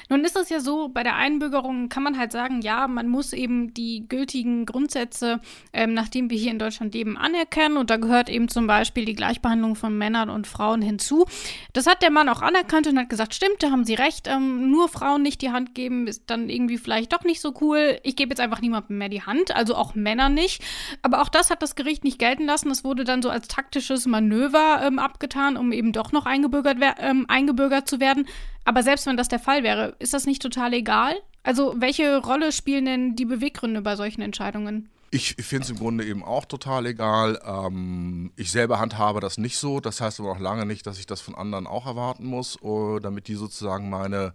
Nun 0.10 0.24
ist 0.24 0.36
es 0.36 0.50
ja 0.50 0.60
so, 0.60 0.90
bei 0.90 1.04
der 1.04 1.16
Einbürgerung 1.16 1.90
kann 1.90 2.04
man 2.04 2.18
halt 2.18 2.32
sagen, 2.32 2.62
ja, 2.62 2.88
man 2.88 3.08
muss 3.08 3.34
eben 3.34 3.74
die 3.74 4.06
gültigen 4.08 4.66
Grundsätze, 4.66 5.40
ähm, 5.74 5.94
nachdem 5.94 6.30
wir 6.30 6.38
hier 6.38 6.52
in 6.52 6.60
Deutschland 6.60 6.94
leben, 6.94 7.18
anerkennen. 7.18 7.78
Und 7.78 7.90
da 7.90 7.98
gehört 7.98 8.30
eben 8.30 8.48
zum 8.48 8.68
Beispiel 8.68 9.06
die 9.06 9.16
Gleichbehandlung 9.16 9.76
von 9.76 9.98
Männern 9.98 10.30
und 10.30 10.48
Frauen 10.48 10.82
hinzu. 10.82 11.26
Das 11.74 11.88
hat 11.88 12.02
der 12.02 12.12
Mann 12.12 12.30
auch 12.30 12.42
anerkannt 12.42 12.88
und 12.88 13.00
hat 13.00 13.10
gesagt, 13.10 13.34
stimmt, 13.34 13.64
da 13.64 13.72
haben 13.72 13.86
Sie 13.86 13.96
recht. 13.96 14.28
Ähm, 14.28 14.70
nur 14.70 14.90
Frauen 14.90 15.24
nicht 15.24 15.42
die 15.42 15.52
Hand 15.52 15.74
geben, 15.74 16.08
ist 16.08 16.24
dann 16.28 16.50
irgendwie 16.50 16.78
vielleicht 16.78 17.14
doch 17.14 17.24
nicht 17.24 17.42
so 17.42 17.54
cool. 17.62 18.00
Ich 18.04 18.16
gebe 18.16 18.30
jetzt 18.30 18.40
einfach 18.42 18.62
niemandem 18.62 18.98
mehr 18.98 19.10
die 19.10 19.24
Hand, 19.24 19.56
also 19.56 19.76
auch 19.76 19.96
Männer 19.96 20.30
nicht. 20.30 20.64
Aber 21.02 21.22
auch 21.22 21.30
das 21.30 21.50
hat 21.50 21.62
das 21.62 21.76
Gericht 21.76 22.04
nicht 22.04 22.20
gelten 22.20 22.46
lassen. 22.46 22.70
Das 22.70 22.84
wurde 22.84 23.04
dann 23.04 23.22
so 23.22 23.30
als 23.30 23.48
taktisches 23.48 24.06
Manöver 24.06 24.82
ähm, 24.84 25.00
abgetan, 25.00 25.58
um 25.58 25.72
eben 25.72 25.92
doch 25.92 26.12
noch 26.12 26.26
eingebürgert, 26.26 26.78
ähm, 27.00 27.26
eingebürgert 27.28 27.90
zu 27.90 28.00
werden. 28.00 28.28
Aber 28.66 28.84
selbst 28.84 29.06
wenn 29.06 29.16
das 29.16 29.28
der 29.28 29.40
Fall 29.40 29.64
wäre, 29.64 29.96
ist 30.00 30.14
das 30.14 30.26
nicht 30.26 30.42
total 30.42 30.74
egal? 30.74 31.16
Also, 31.44 31.76
welche 31.78 32.18
Rolle 32.18 32.52
spielen 32.52 32.86
denn 32.86 33.16
die 33.16 33.26
Beweggründe 33.26 33.82
bei 33.82 33.96
solchen 33.96 34.22
Entscheidungen? 34.22 34.90
Ich 35.12 35.36
finde 35.40 35.64
es 35.64 35.70
im 35.70 35.78
Grunde 35.78 36.04
eben 36.04 36.24
auch 36.24 36.46
total 36.46 36.88
egal. 36.88 37.40
Ähm, 37.46 38.32
ich 38.36 38.52
selber 38.52 38.80
handhabe 38.80 39.22
das 39.22 39.38
nicht 39.38 39.58
so. 39.58 39.80
Das 39.80 40.02
heißt 40.02 40.20
aber 40.20 40.32
auch 40.32 40.40
lange 40.40 40.66
nicht, 40.66 40.86
dass 40.88 41.00
ich 41.00 41.06
das 41.06 41.22
von 41.22 41.36
anderen 41.36 41.68
auch 41.68 41.86
erwarten 41.86 42.26
muss, 42.26 42.62
uh, 42.62 43.00
damit 43.00 43.28
die 43.28 43.36
sozusagen 43.36 43.90
meine 43.90 44.34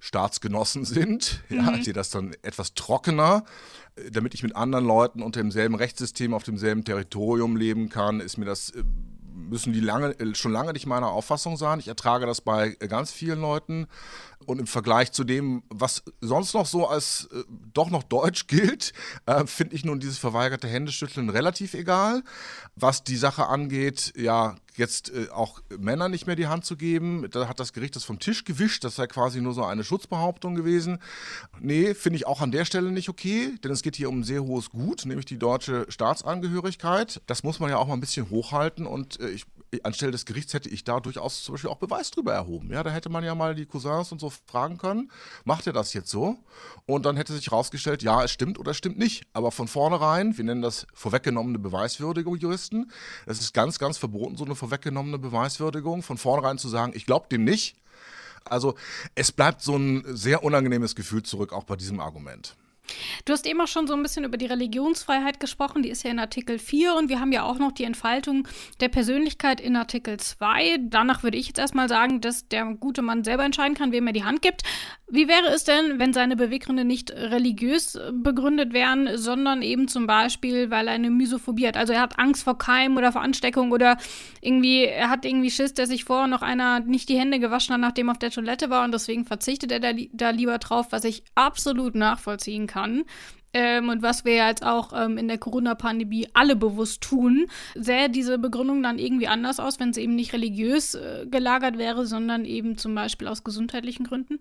Staatsgenossen 0.00 0.84
sind. 0.86 1.44
Mhm. 1.50 1.56
Ja, 1.56 1.82
sehe 1.82 1.92
das 1.92 2.10
dann 2.10 2.34
etwas 2.42 2.74
trockener. 2.74 3.44
Damit 4.10 4.34
ich 4.34 4.42
mit 4.42 4.56
anderen 4.56 4.86
Leuten 4.86 5.22
unter 5.22 5.40
demselben 5.40 5.74
Rechtssystem 5.74 6.32
auf 6.32 6.42
demselben 6.42 6.84
Territorium 6.84 7.56
leben 7.56 7.88
kann, 7.88 8.20
ist 8.20 8.38
mir 8.38 8.46
das 8.46 8.70
äh, 8.70 8.82
müssen 9.48 9.72
die 9.72 9.80
lange, 9.80 10.18
äh, 10.18 10.34
schon 10.34 10.52
lange 10.52 10.72
nicht 10.72 10.86
meiner 10.86 11.10
Auffassung 11.10 11.56
sein. 11.56 11.80
Ich 11.80 11.88
ertrage 11.88 12.26
das 12.26 12.40
bei 12.40 12.76
äh, 12.80 12.88
ganz 12.88 13.10
vielen 13.10 13.40
Leuten. 13.40 13.86
Und 14.48 14.60
im 14.60 14.66
Vergleich 14.66 15.12
zu 15.12 15.24
dem, 15.24 15.62
was 15.68 16.02
sonst 16.22 16.54
noch 16.54 16.64
so 16.64 16.86
als 16.86 17.28
äh, 17.34 17.44
doch 17.74 17.90
noch 17.90 18.02
deutsch 18.02 18.46
gilt, 18.46 18.94
äh, 19.26 19.44
finde 19.44 19.76
ich 19.76 19.84
nun 19.84 20.00
dieses 20.00 20.16
verweigerte 20.16 20.66
Händeschütteln 20.66 21.28
relativ 21.28 21.74
egal. 21.74 22.22
Was 22.74 23.04
die 23.04 23.18
Sache 23.18 23.46
angeht, 23.48 24.14
ja, 24.16 24.56
jetzt 24.74 25.12
äh, 25.12 25.28
auch 25.28 25.60
Männern 25.78 26.10
nicht 26.10 26.26
mehr 26.26 26.34
die 26.34 26.46
Hand 26.46 26.64
zu 26.64 26.78
geben, 26.78 27.28
da 27.30 27.46
hat 27.46 27.60
das 27.60 27.74
Gericht 27.74 27.94
das 27.94 28.04
vom 28.04 28.20
Tisch 28.20 28.44
gewischt, 28.44 28.84
das 28.84 28.96
sei 28.96 29.06
quasi 29.06 29.42
nur 29.42 29.52
so 29.52 29.64
eine 29.64 29.84
Schutzbehauptung 29.84 30.54
gewesen. 30.54 30.98
Nee, 31.60 31.92
finde 31.92 32.16
ich 32.16 32.26
auch 32.26 32.40
an 32.40 32.50
der 32.50 32.64
Stelle 32.64 32.90
nicht 32.90 33.10
okay, 33.10 33.54
denn 33.62 33.70
es 33.70 33.82
geht 33.82 33.96
hier 33.96 34.08
um 34.08 34.20
ein 34.20 34.24
sehr 34.24 34.42
hohes 34.44 34.70
Gut, 34.70 35.04
nämlich 35.04 35.26
die 35.26 35.38
deutsche 35.38 35.84
Staatsangehörigkeit. 35.90 37.20
Das 37.26 37.42
muss 37.42 37.60
man 37.60 37.68
ja 37.68 37.76
auch 37.76 37.86
mal 37.86 37.94
ein 37.94 38.00
bisschen 38.00 38.30
hochhalten 38.30 38.86
und 38.86 39.20
äh, 39.20 39.28
ich 39.28 39.44
anstelle 39.82 40.12
des 40.12 40.24
Gerichts 40.24 40.54
hätte 40.54 40.68
ich 40.68 40.84
da 40.84 41.00
durchaus 41.00 41.42
zum 41.42 41.54
Beispiel 41.54 41.70
auch 41.70 41.76
Beweis 41.76 42.10
drüber 42.10 42.32
erhoben. 42.32 42.72
Ja, 42.72 42.82
da 42.82 42.90
hätte 42.90 43.08
man 43.08 43.24
ja 43.24 43.34
mal 43.34 43.54
die 43.54 43.66
Cousins 43.66 44.12
und 44.12 44.20
so 44.20 44.30
fragen 44.30 44.78
können, 44.78 45.10
macht 45.44 45.66
er 45.66 45.72
das 45.72 45.92
jetzt 45.92 46.10
so? 46.10 46.38
Und 46.86 47.04
dann 47.06 47.16
hätte 47.16 47.32
sich 47.32 47.50
herausgestellt, 47.50 48.02
ja, 48.02 48.24
es 48.24 48.30
stimmt 48.30 48.58
oder 48.58 48.70
es 48.70 48.76
stimmt 48.76 48.98
nicht. 48.98 49.26
Aber 49.32 49.50
von 49.50 49.68
vornherein, 49.68 50.36
wir 50.36 50.44
nennen 50.44 50.62
das 50.62 50.86
vorweggenommene 50.94 51.58
Beweiswürdigung, 51.58 52.36
Juristen, 52.36 52.90
es 53.26 53.40
ist 53.40 53.52
ganz, 53.52 53.78
ganz 53.78 53.98
verboten, 53.98 54.36
so 54.36 54.44
eine 54.44 54.54
vorweggenommene 54.54 55.18
Beweiswürdigung, 55.18 56.02
von 56.02 56.18
vornherein 56.18 56.58
zu 56.58 56.68
sagen, 56.68 56.92
ich 56.94 57.06
glaube 57.06 57.26
dem 57.30 57.44
nicht. 57.44 57.76
Also 58.44 58.74
es 59.14 59.32
bleibt 59.32 59.62
so 59.62 59.76
ein 59.76 60.04
sehr 60.06 60.42
unangenehmes 60.42 60.94
Gefühl 60.94 61.22
zurück, 61.22 61.52
auch 61.52 61.64
bei 61.64 61.76
diesem 61.76 62.00
Argument. 62.00 62.56
Du 63.24 63.32
hast 63.32 63.46
eben 63.46 63.60
auch 63.60 63.68
schon 63.68 63.86
so 63.86 63.94
ein 63.94 64.02
bisschen 64.02 64.24
über 64.24 64.36
die 64.36 64.46
Religionsfreiheit 64.46 65.40
gesprochen, 65.40 65.82
die 65.82 65.90
ist 65.90 66.02
ja 66.04 66.10
in 66.10 66.18
Artikel 66.18 66.58
4 66.58 66.94
und 66.94 67.08
wir 67.08 67.20
haben 67.20 67.32
ja 67.32 67.44
auch 67.44 67.58
noch 67.58 67.72
die 67.72 67.84
Entfaltung 67.84 68.46
der 68.80 68.88
Persönlichkeit 68.88 69.60
in 69.60 69.76
Artikel 69.76 70.18
2. 70.18 70.78
Danach 70.82 71.22
würde 71.22 71.36
ich 71.36 71.48
jetzt 71.48 71.58
erstmal 71.58 71.88
sagen, 71.88 72.20
dass 72.20 72.48
der 72.48 72.64
gute 72.74 73.02
Mann 73.02 73.24
selber 73.24 73.44
entscheiden 73.44 73.74
kann, 73.74 73.92
wem 73.92 74.06
er 74.06 74.12
die 74.12 74.24
Hand 74.24 74.42
gibt. 74.42 74.62
Wie 75.10 75.26
wäre 75.26 75.48
es 75.48 75.64
denn, 75.64 75.98
wenn 75.98 76.12
seine 76.12 76.36
Beweggründe 76.36 76.84
nicht 76.84 77.10
religiös 77.10 77.98
begründet 78.12 78.74
wären, 78.74 79.16
sondern 79.16 79.62
eben 79.62 79.88
zum 79.88 80.06
Beispiel, 80.06 80.70
weil 80.70 80.86
er 80.86 80.92
eine 80.92 81.08
Mysophobie 81.10 81.66
hat? 81.66 81.78
Also 81.78 81.94
er 81.94 82.02
hat 82.02 82.18
Angst 82.18 82.44
vor 82.44 82.58
Keimen 82.58 82.98
oder 82.98 83.10
vor 83.12 83.22
Ansteckung 83.22 83.72
oder 83.72 83.96
irgendwie, 84.42 84.84
er 84.84 85.08
hat 85.08 85.24
irgendwie 85.24 85.50
Schiss, 85.50 85.72
dass 85.72 85.88
sich 85.88 86.04
vorher 86.04 86.26
noch 86.26 86.42
einer 86.42 86.80
nicht 86.80 87.08
die 87.08 87.18
Hände 87.18 87.38
gewaschen 87.38 87.72
hat, 87.72 87.80
nachdem 87.80 88.08
er 88.08 88.12
auf 88.12 88.18
der 88.18 88.30
Toilette 88.30 88.68
war 88.68 88.84
und 88.84 88.92
deswegen 88.92 89.24
verzichtet 89.24 89.72
er 89.72 89.80
da, 89.80 89.92
da 90.12 90.30
lieber 90.30 90.58
drauf, 90.58 90.88
was 90.90 91.04
ich 91.04 91.22
absolut 91.34 91.94
nachvollziehen 91.94 92.66
kann. 92.66 92.77
Ähm, 93.54 93.88
und 93.88 94.02
was 94.02 94.24
wir 94.24 94.34
jetzt 94.34 94.64
auch 94.64 94.92
ähm, 94.94 95.16
in 95.16 95.26
der 95.28 95.38
Corona-Pandemie 95.38 96.28
alle 96.34 96.54
bewusst 96.54 97.00
tun, 97.00 97.46
sähe 97.74 98.10
diese 98.10 98.38
Begründung 98.38 98.82
dann 98.82 98.98
irgendwie 98.98 99.28
anders 99.28 99.58
aus, 99.58 99.80
wenn 99.80 99.92
sie 99.92 100.02
eben 100.02 100.14
nicht 100.14 100.32
religiös 100.32 100.94
äh, 100.94 101.26
gelagert 101.30 101.78
wäre, 101.78 102.06
sondern 102.06 102.44
eben 102.44 102.76
zum 102.76 102.94
Beispiel 102.94 103.26
aus 103.26 103.44
gesundheitlichen 103.44 104.04
Gründen? 104.04 104.38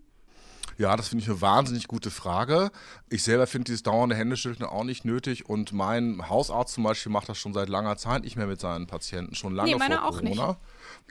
Ja, 0.77 0.95
das 0.95 1.07
finde 1.07 1.23
ich 1.23 1.29
eine 1.29 1.41
wahnsinnig 1.41 1.87
gute 1.87 2.11
Frage. 2.11 2.69
Ich 3.09 3.23
selber 3.23 3.47
finde 3.47 3.65
dieses 3.65 3.81
dauernde 3.81 4.15
Händeschütteln 4.15 4.69
auch 4.69 4.83
nicht 4.83 5.05
nötig 5.05 5.49
und 5.49 5.73
mein 5.73 6.29
Hausarzt 6.29 6.75
zum 6.75 6.83
Beispiel 6.83 7.11
macht 7.11 7.29
das 7.29 7.39
schon 7.39 7.53
seit 7.53 7.67
langer 7.67 7.97
Zeit 7.97 8.23
nicht 8.23 8.35
mehr 8.35 8.45
mit 8.45 8.59
seinen 8.59 8.85
Patienten, 8.85 9.33
schon 9.33 9.55
lange 9.55 9.71
nee, 9.71 9.79
vor 9.79 10.11
Corona. 10.11 10.47
Nicht. 10.49 10.59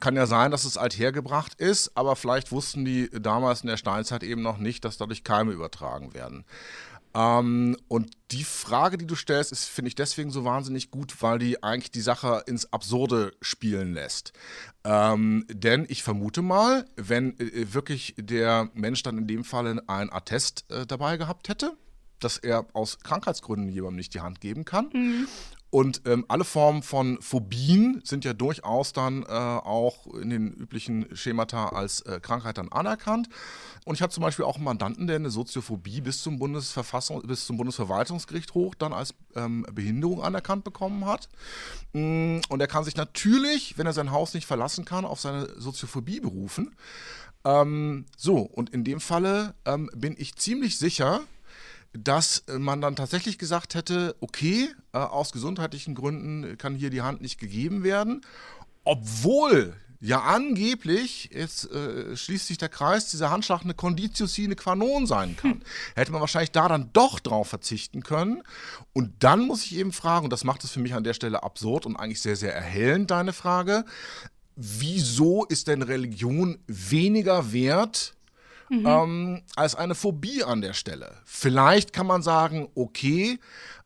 Kann 0.00 0.14
ja 0.14 0.26
sein, 0.26 0.52
dass 0.52 0.64
es 0.64 0.76
althergebracht 0.76 1.54
ist, 1.54 1.96
aber 1.96 2.14
vielleicht 2.14 2.52
wussten 2.52 2.84
die 2.84 3.10
damals 3.10 3.62
in 3.62 3.68
der 3.68 3.76
Steinzeit 3.76 4.22
eben 4.22 4.42
noch 4.42 4.58
nicht, 4.58 4.84
dass 4.84 4.98
dadurch 4.98 5.24
Keime 5.24 5.52
übertragen 5.52 6.14
werden. 6.14 6.44
Ähm, 7.16 7.78
und 7.88 8.10
die 8.30 8.44
Frage, 8.44 8.98
die 8.98 9.06
du 9.06 9.14
stellst, 9.14 9.50
ist, 9.50 9.64
finde 9.64 9.88
ich 9.88 9.94
deswegen 9.94 10.30
so 10.30 10.44
wahnsinnig 10.44 10.90
gut, 10.90 11.22
weil 11.22 11.38
die 11.38 11.62
eigentlich 11.62 11.90
die 11.90 12.02
Sache 12.02 12.42
ins 12.46 12.72
Absurde 12.72 13.32
spielen 13.40 13.94
lässt. 13.94 14.34
Ähm, 14.84 15.46
denn 15.48 15.86
ich 15.88 16.02
vermute 16.02 16.42
mal, 16.42 16.84
wenn 16.96 17.38
äh, 17.40 17.72
wirklich 17.72 18.14
der 18.18 18.70
Mensch 18.74 19.02
dann 19.02 19.16
in 19.16 19.26
dem 19.26 19.44
Fall 19.44 19.82
ein 19.86 20.12
Attest 20.12 20.70
äh, 20.70 20.86
dabei 20.86 21.16
gehabt 21.16 21.48
hätte, 21.48 21.72
dass 22.20 22.36
er 22.36 22.66
aus 22.74 22.98
Krankheitsgründen 23.00 23.70
jemandem 23.70 23.96
nicht 23.96 24.12
die 24.12 24.20
Hand 24.20 24.40
geben 24.40 24.66
kann. 24.66 24.90
Mhm. 24.92 25.28
Und 25.70 26.02
ähm, 26.06 26.24
alle 26.28 26.44
Formen 26.44 26.82
von 26.82 27.20
Phobien 27.20 28.00
sind 28.04 28.24
ja 28.24 28.32
durchaus 28.32 28.92
dann 28.92 29.24
äh, 29.24 29.26
auch 29.26 30.06
in 30.14 30.30
den 30.30 30.52
üblichen 30.52 31.14
Schemata 31.14 31.70
als 31.70 32.00
äh, 32.02 32.20
Krankheit 32.20 32.58
dann 32.58 32.70
anerkannt. 32.70 33.28
Und 33.84 33.96
ich 33.96 34.02
habe 34.02 34.12
zum 34.12 34.22
Beispiel 34.22 34.44
auch 34.44 34.56
einen 34.56 34.64
Mandanten, 34.64 35.06
der 35.06 35.16
eine 35.16 35.30
Soziophobie 35.30 36.00
bis 36.00 36.22
zum 36.22 36.38
Bundesverfassung, 36.38 37.22
bis 37.22 37.46
zum 37.46 37.56
Bundesverwaltungsgericht 37.56 38.54
hoch 38.54 38.74
dann 38.74 38.92
als 38.92 39.14
ähm, 39.34 39.66
Behinderung 39.72 40.22
anerkannt 40.22 40.64
bekommen 40.64 41.04
hat. 41.04 41.28
Mm, 41.92 42.38
und 42.48 42.60
er 42.60 42.68
kann 42.68 42.84
sich 42.84 42.96
natürlich, 42.96 43.76
wenn 43.76 43.86
er 43.86 43.92
sein 43.92 44.12
Haus 44.12 44.34
nicht 44.34 44.46
verlassen 44.46 44.84
kann, 44.84 45.04
auf 45.04 45.20
seine 45.20 45.48
Soziophobie 45.60 46.20
berufen. 46.20 46.74
Ähm, 47.44 48.06
so, 48.16 48.38
und 48.38 48.70
in 48.70 48.82
dem 48.82 49.00
Falle 49.00 49.54
ähm, 49.64 49.90
bin 49.94 50.14
ich 50.18 50.36
ziemlich 50.36 50.78
sicher, 50.78 51.20
dass 51.98 52.44
man 52.58 52.80
dann 52.80 52.96
tatsächlich 52.96 53.38
gesagt 53.38 53.74
hätte, 53.74 54.16
okay, 54.20 54.68
äh, 54.92 54.98
aus 54.98 55.32
gesundheitlichen 55.32 55.94
Gründen 55.94 56.58
kann 56.58 56.74
hier 56.74 56.90
die 56.90 57.02
Hand 57.02 57.20
nicht 57.20 57.38
gegeben 57.38 57.82
werden, 57.82 58.22
obwohl 58.84 59.74
ja 60.00 60.22
angeblich, 60.22 61.30
jetzt 61.32 61.70
äh, 61.70 62.16
schließt 62.16 62.46
sich 62.46 62.58
der 62.58 62.68
Kreis, 62.68 63.10
dieser 63.10 63.30
Handschlag 63.30 63.62
eine 63.62 63.74
Conditio 63.74 64.26
sine 64.26 64.56
qua 64.56 64.74
non 64.74 65.06
sein 65.06 65.36
kann. 65.36 65.52
Hm. 65.52 65.62
Hätte 65.94 66.12
man 66.12 66.20
wahrscheinlich 66.20 66.52
da 66.52 66.68
dann 66.68 66.90
doch 66.92 67.18
drauf 67.20 67.48
verzichten 67.48 68.02
können. 68.02 68.42
Und 68.92 69.12
dann 69.20 69.40
muss 69.40 69.64
ich 69.64 69.76
eben 69.76 69.92
fragen, 69.92 70.24
und 70.24 70.32
das 70.32 70.44
macht 70.44 70.64
es 70.64 70.70
für 70.70 70.80
mich 70.80 70.94
an 70.94 71.04
der 71.04 71.14
Stelle 71.14 71.42
absurd 71.42 71.86
und 71.86 71.96
eigentlich 71.96 72.20
sehr, 72.20 72.36
sehr 72.36 72.54
erhellend, 72.54 73.10
deine 73.10 73.32
Frage, 73.32 73.84
wieso 74.54 75.44
ist 75.44 75.68
denn 75.68 75.82
Religion 75.82 76.58
weniger 76.66 77.52
wert 77.52 78.15
mhm. 78.68 78.86
ähm, 78.86 79.42
als 79.56 79.74
eine 79.74 79.94
Phobie 79.94 80.44
an 80.44 80.60
der 80.60 80.72
Stelle. 80.72 81.12
Vielleicht 81.24 81.92
kann 81.92 82.06
man 82.06 82.22
sagen, 82.22 82.68
okay, 82.74 83.38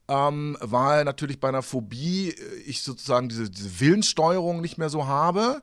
ähm, 0.08 0.56
weil 0.60 1.04
natürlich 1.04 1.38
bei 1.38 1.48
einer 1.48 1.62
Phobie 1.62 2.30
äh, 2.30 2.54
ich 2.66 2.82
sozusagen 2.82 3.28
diese, 3.28 3.48
diese 3.48 3.80
Willenssteuerung 3.80 4.60
nicht 4.60 4.76
mehr 4.76 4.90
so 4.90 5.06
habe. 5.06 5.62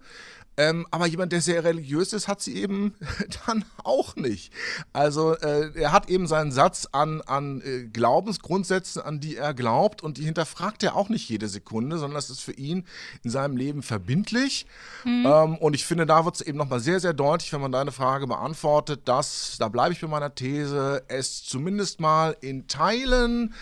Ähm, 0.58 0.88
aber 0.90 1.06
jemand, 1.06 1.32
der 1.32 1.42
sehr 1.42 1.64
religiös 1.64 2.14
ist, 2.14 2.28
hat 2.28 2.42
sie 2.42 2.56
eben 2.56 2.96
dann 3.46 3.64
auch 3.84 4.16
nicht. 4.16 4.52
Also 4.92 5.36
äh, 5.36 5.72
er 5.76 5.92
hat 5.92 6.10
eben 6.10 6.26
seinen 6.26 6.52
Satz 6.52 6.88
an, 6.92 7.22
an 7.22 7.62
äh, 7.62 7.86
Glaubensgrundsätzen, 7.86 9.02
an 9.02 9.20
die 9.20 9.36
er 9.36 9.54
glaubt 9.54 10.02
und 10.02 10.18
die 10.18 10.24
hinterfragt 10.24 10.82
er 10.84 10.96
auch 10.96 11.10
nicht 11.10 11.30
jede 11.30 11.48
Sekunde, 11.48 12.00
sondern 12.00 12.16
das 12.16 12.32
ist 12.32 12.42
für 12.42 12.54
ihn 12.54 12.86
in 13.24 13.30
seinem 13.30 13.56
Leben 13.56 13.84
verbindlich. 13.84 14.66
Mhm. 15.04 15.26
Ähm, 15.26 15.58
und 15.58 15.76
ich 15.76 15.86
finde, 15.86 16.08
da 16.08 16.26
wird 16.26 16.36
es 16.36 16.42
eben 16.42 16.58
nochmal 16.58 16.80
sehr, 16.80 17.00
sehr 17.00 17.14
deutlich, 17.14 17.54
wenn 17.54 17.62
man 17.62 17.72
deine 17.72 17.92
Frage 17.92 18.26
beantwortet, 18.26 19.02
dass, 19.06 19.58
da 19.60 19.68
bleibe 19.68 19.94
ich 19.94 20.02
bei 20.02 20.08
meiner 20.08 20.34
These, 20.34 21.04
es 21.08 21.44
zumindest 21.44 22.00
mal 22.00 22.36
in 22.42 22.68
Teilen 22.68 23.54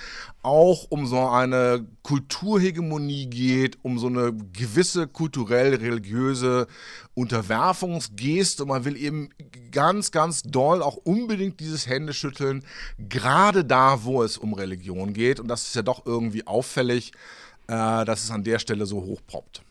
auch 0.45 0.85
um 0.89 1.05
so 1.07 1.27
eine 1.27 1.85
Kulturhegemonie 2.03 3.25
geht, 3.25 3.77
um 3.81 3.99
so 3.99 4.07
eine 4.07 4.31
gewisse 4.53 5.07
kulturell-religiöse 5.07 6.67
Unterwerfungsgeste. 7.15 8.65
Man 8.65 8.85
will 8.85 8.95
eben 8.95 9.29
ganz, 9.71 10.11
ganz 10.11 10.43
doll 10.43 10.81
auch 10.81 10.97
unbedingt 10.97 11.59
dieses 11.59 11.87
Händeschütteln, 11.87 12.63
gerade 12.97 13.65
da, 13.65 14.03
wo 14.03 14.23
es 14.23 14.37
um 14.37 14.53
Religion 14.53 15.13
geht. 15.13 15.39
Und 15.39 15.47
das 15.47 15.67
ist 15.67 15.75
ja 15.75 15.81
doch 15.81 16.05
irgendwie 16.05 16.45
auffällig, 16.45 17.11
äh, 17.67 18.05
dass 18.05 18.23
es 18.23 18.31
an 18.31 18.43
der 18.43 18.59
Stelle 18.59 18.85
so 18.85 19.01
hochproppt. 19.01 19.64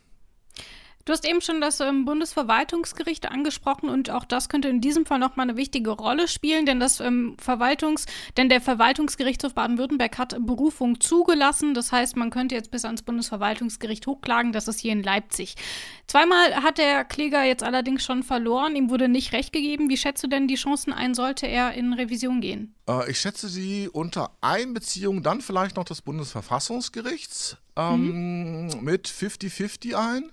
Du 1.05 1.13
hast 1.13 1.29
eben 1.29 1.43
schon 1.43 1.61
das 1.61 1.81
ähm, 1.81 2.07
Bundesverwaltungsgericht 2.07 3.31
angesprochen 3.31 3.91
und 3.91 4.09
auch 4.09 4.25
das 4.25 4.49
könnte 4.49 4.69
in 4.69 4.81
diesem 4.81 5.05
Fall 5.05 5.19
nochmal 5.19 5.49
eine 5.49 5.59
wichtige 5.59 5.91
Rolle 5.91 6.29
spielen, 6.29 6.65
denn 6.65 6.81
das 6.81 6.99
ähm, 7.01 7.37
Verwaltungs, 7.39 8.07
denn 8.39 8.49
der 8.49 8.63
Verwaltungsgerichtshof 8.63 9.53
Baden-Württemberg 9.53 10.17
hat 10.17 10.35
Berufung 10.47 11.01
zugelassen. 11.01 11.75
Das 11.75 11.93
heißt, 11.93 12.17
man 12.17 12.31
könnte 12.31 12.55
jetzt 12.55 12.71
bis 12.71 12.87
ans 12.87 13.03
Bundesverwaltungsgericht 13.03 14.07
hochklagen. 14.07 14.53
Das 14.53 14.67
ist 14.67 14.81
hier 14.81 14.93
in 14.93 15.03
Leipzig. 15.03 15.57
Zweimal 16.07 16.63
hat 16.63 16.79
der 16.79 17.05
Kläger 17.05 17.45
jetzt 17.45 17.63
allerdings 17.63 18.03
schon 18.03 18.23
verloren. 18.23 18.75
Ihm 18.75 18.89
wurde 18.89 19.09
nicht 19.09 19.35
recht 19.35 19.53
gegeben. 19.53 19.91
Wie 19.91 19.99
schätzt 19.99 20.25
du 20.25 20.27
denn 20.27 20.49
die 20.49 20.55
Chancen 20.55 20.95
ein, 20.95 21.13
sollte 21.13 21.47
er 21.47 21.75
in 21.75 21.93
Revision 21.93 22.41
gehen? 22.41 22.75
Äh, 22.89 23.11
ich 23.11 23.21
schätze 23.21 23.49
sie 23.49 23.91
unter 23.93 24.31
Einbeziehung 24.41 25.23
dann 25.23 25.43
vielleicht 25.43 25.77
noch 25.77 25.85
des 25.85 26.01
Bundesverfassungsgerichts 26.01 27.59
ähm, 27.77 28.69
mhm. 28.69 28.85
mit 28.85 29.07
50-50 29.07 29.97
ein. 29.97 30.31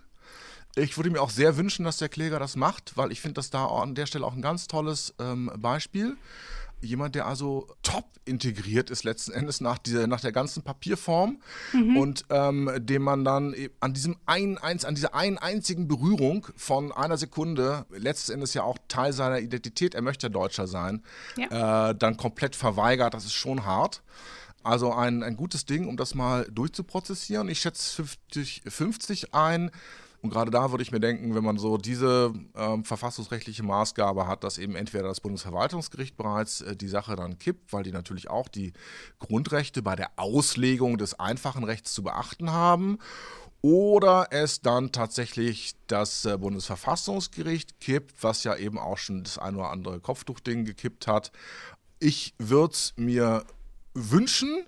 Ich 0.75 0.97
würde 0.97 1.09
mir 1.09 1.21
auch 1.21 1.29
sehr 1.29 1.57
wünschen, 1.57 1.83
dass 1.83 1.97
der 1.97 2.09
Kläger 2.09 2.39
das 2.39 2.55
macht, 2.55 2.95
weil 2.95 3.11
ich 3.11 3.21
finde 3.21 3.35
das 3.35 3.49
da 3.49 3.65
an 3.65 3.95
der 3.95 4.05
Stelle 4.05 4.25
auch 4.25 4.33
ein 4.33 4.41
ganz 4.41 4.67
tolles 4.67 5.13
ähm, 5.19 5.51
Beispiel. 5.57 6.15
Jemand, 6.83 7.13
der 7.13 7.27
also 7.27 7.67
top 7.83 8.05
integriert 8.25 8.89
ist 8.89 9.03
letzten 9.03 9.33
Endes 9.33 9.61
nach, 9.61 9.77
dieser, 9.77 10.07
nach 10.07 10.21
der 10.21 10.31
ganzen 10.31 10.63
Papierform 10.63 11.39
mhm. 11.73 11.97
und 11.97 12.25
ähm, 12.29 12.71
dem 12.79 13.03
man 13.03 13.23
dann 13.23 13.53
e, 13.53 13.69
an 13.79 13.93
diesem 13.93 14.17
einen, 14.25 14.57
eins, 14.57 14.85
an 14.85 14.95
dieser 14.95 15.13
einen 15.13 15.37
einzigen 15.37 15.87
Berührung 15.87 16.47
von 16.55 16.91
einer 16.91 17.17
Sekunde, 17.17 17.85
letzten 17.91 18.33
Endes 18.33 18.53
ja 18.53 18.63
auch 18.63 18.77
Teil 18.87 19.13
seiner 19.13 19.39
Identität, 19.39 19.93
er 19.93 20.01
möchte 20.01 20.31
Deutscher 20.31 20.67
sein, 20.67 21.03
ja. 21.37 21.89
äh, 21.89 21.95
dann 21.95 22.17
komplett 22.17 22.55
verweigert. 22.55 23.13
Das 23.13 23.25
ist 23.25 23.33
schon 23.33 23.65
hart. 23.65 24.01
Also 24.63 24.93
ein, 24.93 25.23
ein 25.23 25.35
gutes 25.35 25.65
Ding, 25.65 25.87
um 25.87 25.97
das 25.97 26.13
mal 26.15 26.45
durchzuprozessieren. 26.51 27.49
Ich 27.49 27.61
schätze 27.61 28.03
50, 28.03 28.63
50 28.67 29.33
ein. 29.33 29.71
Und 30.21 30.29
gerade 30.29 30.51
da 30.51 30.69
würde 30.71 30.83
ich 30.83 30.91
mir 30.91 30.99
denken, 30.99 31.33
wenn 31.33 31.43
man 31.43 31.57
so 31.57 31.77
diese 31.77 32.31
ähm, 32.55 32.85
verfassungsrechtliche 32.85 33.63
Maßgabe 33.63 34.27
hat, 34.27 34.43
dass 34.43 34.59
eben 34.59 34.75
entweder 34.75 35.07
das 35.07 35.19
Bundesverwaltungsgericht 35.19 36.15
bereits 36.15 36.61
äh, 36.61 36.75
die 36.75 36.87
Sache 36.87 37.15
dann 37.15 37.39
kippt, 37.39 37.73
weil 37.73 37.83
die 37.83 37.91
natürlich 37.91 38.29
auch 38.29 38.47
die 38.47 38.73
Grundrechte 39.19 39.81
bei 39.81 39.95
der 39.95 40.11
Auslegung 40.17 40.99
des 40.99 41.19
einfachen 41.19 41.63
Rechts 41.63 41.93
zu 41.93 42.03
beachten 42.03 42.51
haben, 42.51 42.99
oder 43.63 44.27
es 44.31 44.61
dann 44.61 44.91
tatsächlich 44.91 45.75
das 45.87 46.25
äh, 46.25 46.37
Bundesverfassungsgericht 46.37 47.79
kippt, 47.79 48.23
was 48.23 48.43
ja 48.43 48.55
eben 48.55 48.77
auch 48.77 48.97
schon 48.97 49.23
das 49.23 49.37
ein 49.37 49.55
oder 49.55 49.69
andere 49.69 49.99
Kopftuchding 49.99 50.65
gekippt 50.65 51.07
hat. 51.07 51.31
Ich 51.99 52.33
würde 52.39 52.73
es 52.73 52.93
mir 52.95 53.45
wünschen, 53.93 54.65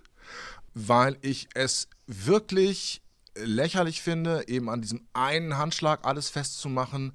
weil 0.73 1.17
ich 1.21 1.47
es 1.53 1.87
wirklich 2.07 3.02
lächerlich 3.35 4.01
finde, 4.01 4.47
eben 4.47 4.69
an 4.69 4.81
diesem 4.81 5.01
einen 5.13 5.57
Handschlag 5.57 6.05
alles 6.05 6.29
festzumachen, 6.29 7.13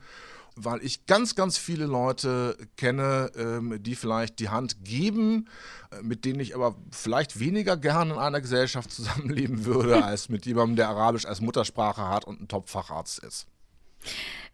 weil 0.57 0.85
ich 0.85 1.07
ganz, 1.07 1.35
ganz 1.35 1.57
viele 1.57 1.87
Leute 1.87 2.57
kenne, 2.77 3.31
ähm, 3.37 3.83
die 3.83 3.95
vielleicht 3.95 4.41
die 4.41 4.49
Hand 4.49 4.85
geben, 4.85 5.49
äh, 5.93 6.03
mit 6.03 6.25
denen 6.25 6.41
ich 6.41 6.55
aber 6.55 6.75
vielleicht 6.91 7.39
weniger 7.39 7.77
gern 7.77 8.11
in 8.11 8.19
einer 8.19 8.41
Gesellschaft 8.41 8.91
zusammenleben 8.93 9.65
würde, 9.65 10.05
als 10.05 10.29
mit 10.29 10.47
jemandem, 10.47 10.77
der 10.77 10.89
Arabisch 10.89 11.27
als 11.27 11.41
Muttersprache 11.41 12.09
hat 12.09 12.25
und 12.25 12.41
ein 12.41 12.49
Top-Facharzt 12.49 13.21
ist. 13.21 13.47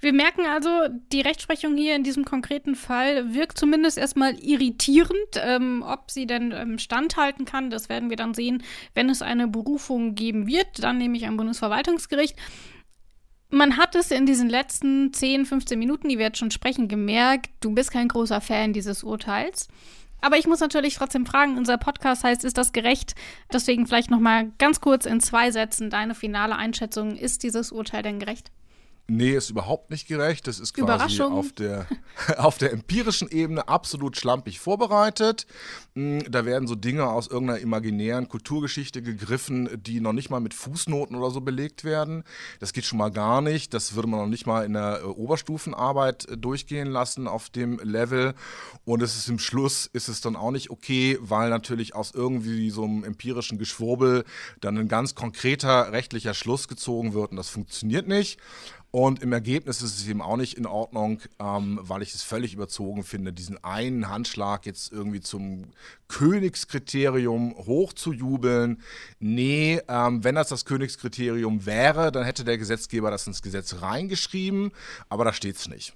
Wir 0.00 0.12
merken 0.12 0.42
also, 0.44 0.68
die 1.12 1.22
Rechtsprechung 1.22 1.76
hier 1.76 1.96
in 1.96 2.04
diesem 2.04 2.26
konkreten 2.26 2.74
Fall 2.74 3.32
wirkt 3.32 3.56
zumindest 3.56 3.96
erstmal 3.96 4.34
irritierend. 4.38 5.14
Ähm, 5.36 5.82
ob 5.86 6.10
sie 6.10 6.26
denn 6.26 6.52
ähm, 6.52 6.78
standhalten 6.78 7.46
kann, 7.46 7.70
das 7.70 7.88
werden 7.88 8.10
wir 8.10 8.16
dann 8.16 8.34
sehen, 8.34 8.62
wenn 8.92 9.08
es 9.08 9.22
eine 9.22 9.48
Berufung 9.48 10.14
geben 10.14 10.46
wird, 10.46 10.82
dann 10.82 10.98
nämlich 10.98 11.26
am 11.26 11.38
Bundesverwaltungsgericht. 11.38 12.36
Man 13.48 13.76
hat 13.78 13.94
es 13.94 14.10
in 14.10 14.26
diesen 14.26 14.50
letzten 14.50 15.12
10, 15.12 15.46
15 15.46 15.78
Minuten, 15.78 16.08
die 16.08 16.18
wir 16.18 16.26
jetzt 16.26 16.38
schon 16.38 16.50
sprechen, 16.50 16.88
gemerkt, 16.88 17.50
du 17.60 17.70
bist 17.74 17.90
kein 17.90 18.08
großer 18.08 18.40
Fan 18.42 18.72
dieses 18.72 19.04
Urteils. 19.04 19.68
Aber 20.20 20.36
ich 20.36 20.46
muss 20.46 20.60
natürlich 20.60 20.96
trotzdem 20.96 21.24
fragen, 21.24 21.56
unser 21.56 21.78
Podcast 21.78 22.24
heißt, 22.24 22.44
ist 22.44 22.58
das 22.58 22.72
gerecht? 22.72 23.14
Deswegen 23.52 23.86
vielleicht 23.86 24.10
noch 24.10 24.20
mal 24.20 24.52
ganz 24.58 24.80
kurz 24.80 25.06
in 25.06 25.20
zwei 25.20 25.50
Sätzen 25.50 25.88
deine 25.88 26.14
finale 26.14 26.56
Einschätzung. 26.56 27.16
Ist 27.16 27.42
dieses 27.42 27.72
Urteil 27.72 28.02
denn 28.02 28.18
gerecht? 28.18 28.50
Nee, 29.06 29.32
ist 29.32 29.50
überhaupt 29.50 29.90
nicht 29.90 30.08
gerecht. 30.08 30.46
Das 30.46 30.58
ist 30.58 30.72
quasi 30.72 31.20
auf 31.20 31.52
der, 31.52 31.86
auf 32.38 32.56
der 32.56 32.72
empirischen 32.72 33.28
Ebene 33.28 33.68
absolut 33.68 34.16
schlampig 34.16 34.60
vorbereitet. 34.60 35.46
Hm, 35.94 36.24
da 36.30 36.46
werden 36.46 36.66
so 36.66 36.74
Dinge 36.74 37.10
aus 37.10 37.26
irgendeiner 37.26 37.58
imaginären 37.58 38.30
Kulturgeschichte 38.30 39.02
gegriffen, 39.02 39.68
die 39.82 40.00
noch 40.00 40.14
nicht 40.14 40.30
mal 40.30 40.40
mit 40.40 40.54
Fußnoten 40.54 41.16
oder 41.16 41.30
so 41.30 41.42
belegt 41.42 41.84
werden. 41.84 42.24
Das 42.60 42.72
geht 42.72 42.86
schon 42.86 42.96
mal 42.96 43.10
gar 43.10 43.42
nicht. 43.42 43.74
Das 43.74 43.94
würde 43.94 44.08
man 44.08 44.20
noch 44.20 44.26
nicht 44.26 44.46
mal 44.46 44.64
in 44.64 44.72
der 44.72 45.00
äh, 45.02 45.04
Oberstufenarbeit 45.04 46.26
äh, 46.30 46.38
durchgehen 46.38 46.88
lassen 46.88 47.28
auf 47.28 47.50
dem 47.50 47.78
Level. 47.80 48.32
Und 48.86 49.02
es 49.02 49.16
ist 49.16 49.28
im 49.28 49.38
Schluss 49.38 49.84
ist 49.84 50.08
es 50.08 50.22
dann 50.22 50.34
auch 50.34 50.50
nicht 50.50 50.70
okay, 50.70 51.18
weil 51.20 51.50
natürlich 51.50 51.94
aus 51.94 52.12
irgendwie 52.14 52.70
so 52.70 52.84
einem 52.84 53.04
empirischen 53.04 53.58
Geschwurbel 53.58 54.24
dann 54.62 54.78
ein 54.78 54.88
ganz 54.88 55.14
konkreter 55.14 55.92
rechtlicher 55.92 56.32
Schluss 56.32 56.68
gezogen 56.68 57.12
wird. 57.12 57.32
Und 57.32 57.36
das 57.36 57.50
funktioniert 57.50 58.08
nicht. 58.08 58.40
Und 58.94 59.24
im 59.24 59.32
Ergebnis 59.32 59.82
ist 59.82 59.98
es 59.98 60.06
eben 60.06 60.22
auch 60.22 60.36
nicht 60.36 60.56
in 60.56 60.66
Ordnung, 60.66 61.18
ähm, 61.40 61.80
weil 61.82 62.02
ich 62.02 62.14
es 62.14 62.22
völlig 62.22 62.54
überzogen 62.54 63.02
finde, 63.02 63.32
diesen 63.32 63.58
einen 63.64 64.08
Handschlag 64.08 64.66
jetzt 64.66 64.92
irgendwie 64.92 65.20
zum 65.20 65.64
Königskriterium 66.06 67.56
hochzujubeln. 67.56 68.80
Nee, 69.18 69.80
ähm, 69.88 70.22
wenn 70.22 70.36
das 70.36 70.46
das 70.46 70.64
Königskriterium 70.64 71.66
wäre, 71.66 72.12
dann 72.12 72.22
hätte 72.22 72.44
der 72.44 72.56
Gesetzgeber 72.56 73.10
das 73.10 73.26
ins 73.26 73.42
Gesetz 73.42 73.82
reingeschrieben, 73.82 74.70
aber 75.08 75.24
da 75.24 75.32
steht 75.32 75.56
es 75.56 75.68
nicht. 75.68 75.92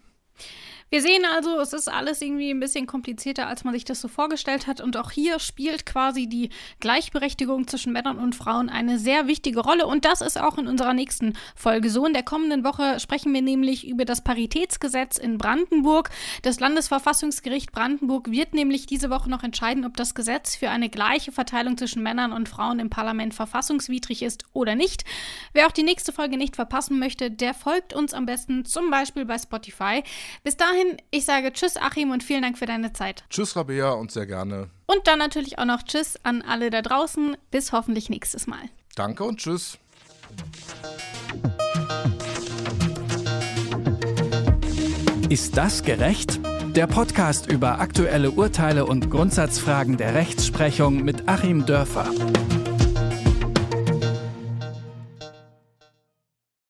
Wir 0.90 1.03
sehen 1.03 1.24
also, 1.35 1.61
es 1.61 1.74
ist 1.74 1.88
alles 1.88 2.22
irgendwie 2.22 2.51
ein 2.51 2.61
bisschen 2.61 2.87
komplizierter, 2.87 3.46
als 3.46 3.62
man 3.62 3.74
sich 3.74 3.85
das 3.85 4.01
so 4.01 4.09
vorgestellt 4.09 4.66
hat. 4.66 4.81
Und 4.81 4.96
auch 4.96 5.11
hier 5.11 5.38
spielt 5.38 5.85
quasi 5.85 6.27
die 6.27 6.48
Gleichberechtigung 6.81 7.68
zwischen 7.68 7.92
Männern 7.92 8.18
und 8.18 8.35
Frauen 8.35 8.70
eine 8.70 8.98
sehr 8.98 9.27
wichtige 9.27 9.61
Rolle. 9.61 9.87
Und 9.87 10.07
das 10.07 10.22
ist 10.22 10.40
auch 10.40 10.57
in 10.57 10.66
unserer 10.66 10.94
nächsten 10.94 11.35
Folge 11.55 11.90
so. 11.90 12.07
In 12.07 12.14
der 12.14 12.22
kommenden 12.22 12.64
Woche 12.64 13.01
sprechen 13.01 13.35
wir 13.35 13.42
nämlich 13.42 13.87
über 13.87 14.07
das 14.07 14.24
Paritätsgesetz 14.24 15.18
in 15.18 15.37
Brandenburg. 15.37 16.09
Das 16.42 16.59
Landesverfassungsgericht 16.59 17.70
Brandenburg 17.70 18.31
wird 18.31 18.55
nämlich 18.55 18.87
diese 18.87 19.11
Woche 19.11 19.29
noch 19.29 19.42
entscheiden, 19.42 19.85
ob 19.85 19.96
das 19.96 20.14
Gesetz 20.14 20.57
für 20.57 20.70
eine 20.70 20.88
gleiche 20.88 21.33
Verteilung 21.33 21.77
zwischen 21.77 22.03
Männern 22.03 22.33
und 22.33 22.48
Frauen 22.48 22.79
im 22.79 22.88
Parlament 22.88 23.35
verfassungswidrig 23.35 24.22
ist 24.22 24.44
oder 24.55 24.74
nicht. 24.74 25.05
Wer 25.53 25.66
auch 25.66 25.72
die 25.72 25.83
nächste 25.83 26.12
Folge 26.14 26.38
nicht 26.38 26.57
verpassen 26.57 26.98
möchte, 26.98 27.31
der 27.31 27.53
folgt 27.53 27.92
uns 27.92 28.14
am 28.14 28.24
besten 28.24 28.64
zum 28.64 28.90
Beispiel 28.90 29.27
bei 29.27 29.37
Spotify. 29.37 30.03
Bis 30.44 30.57
dahin, 30.79 30.97
ich 31.11 31.25
sage 31.25 31.53
Tschüss, 31.53 31.77
Achim, 31.77 32.11
und 32.11 32.23
vielen 32.23 32.43
Dank 32.43 32.59
für 32.59 32.67
deine 32.67 32.93
Zeit. 32.93 33.25
Tschüss, 33.31 33.57
Rabea, 33.57 33.91
und 33.91 34.11
sehr 34.11 34.27
gerne. 34.27 34.71
Und 34.87 35.07
dann 35.07 35.19
natürlich 35.19 35.59
auch 35.59 35.64
noch 35.64 35.83
Tschüss 35.83 36.19
an 36.23 36.43
alle 36.43 36.71
da 36.71 36.83
draußen. 36.83 37.37
Bis 37.51 37.73
hoffentlich 37.73 38.11
nächstes 38.11 38.47
Mal. 38.47 38.61
Danke 38.95 39.25
und 39.25 39.38
Tschüss. 39.38 39.79
Ist 45.29 45.57
das 45.57 45.83
gerecht? 45.83 46.41
Der 46.75 46.87
Podcast 46.87 47.51
über 47.51 47.81
aktuelle 47.81 48.31
Urteile 48.31 48.87
und 48.87 49.11
Grundsatzfragen 49.11 49.97
der 49.97 50.14
Rechtsprechung 50.14 51.03
mit 51.03 51.29
Achim 51.29 51.67
Dörfer. 51.67 52.11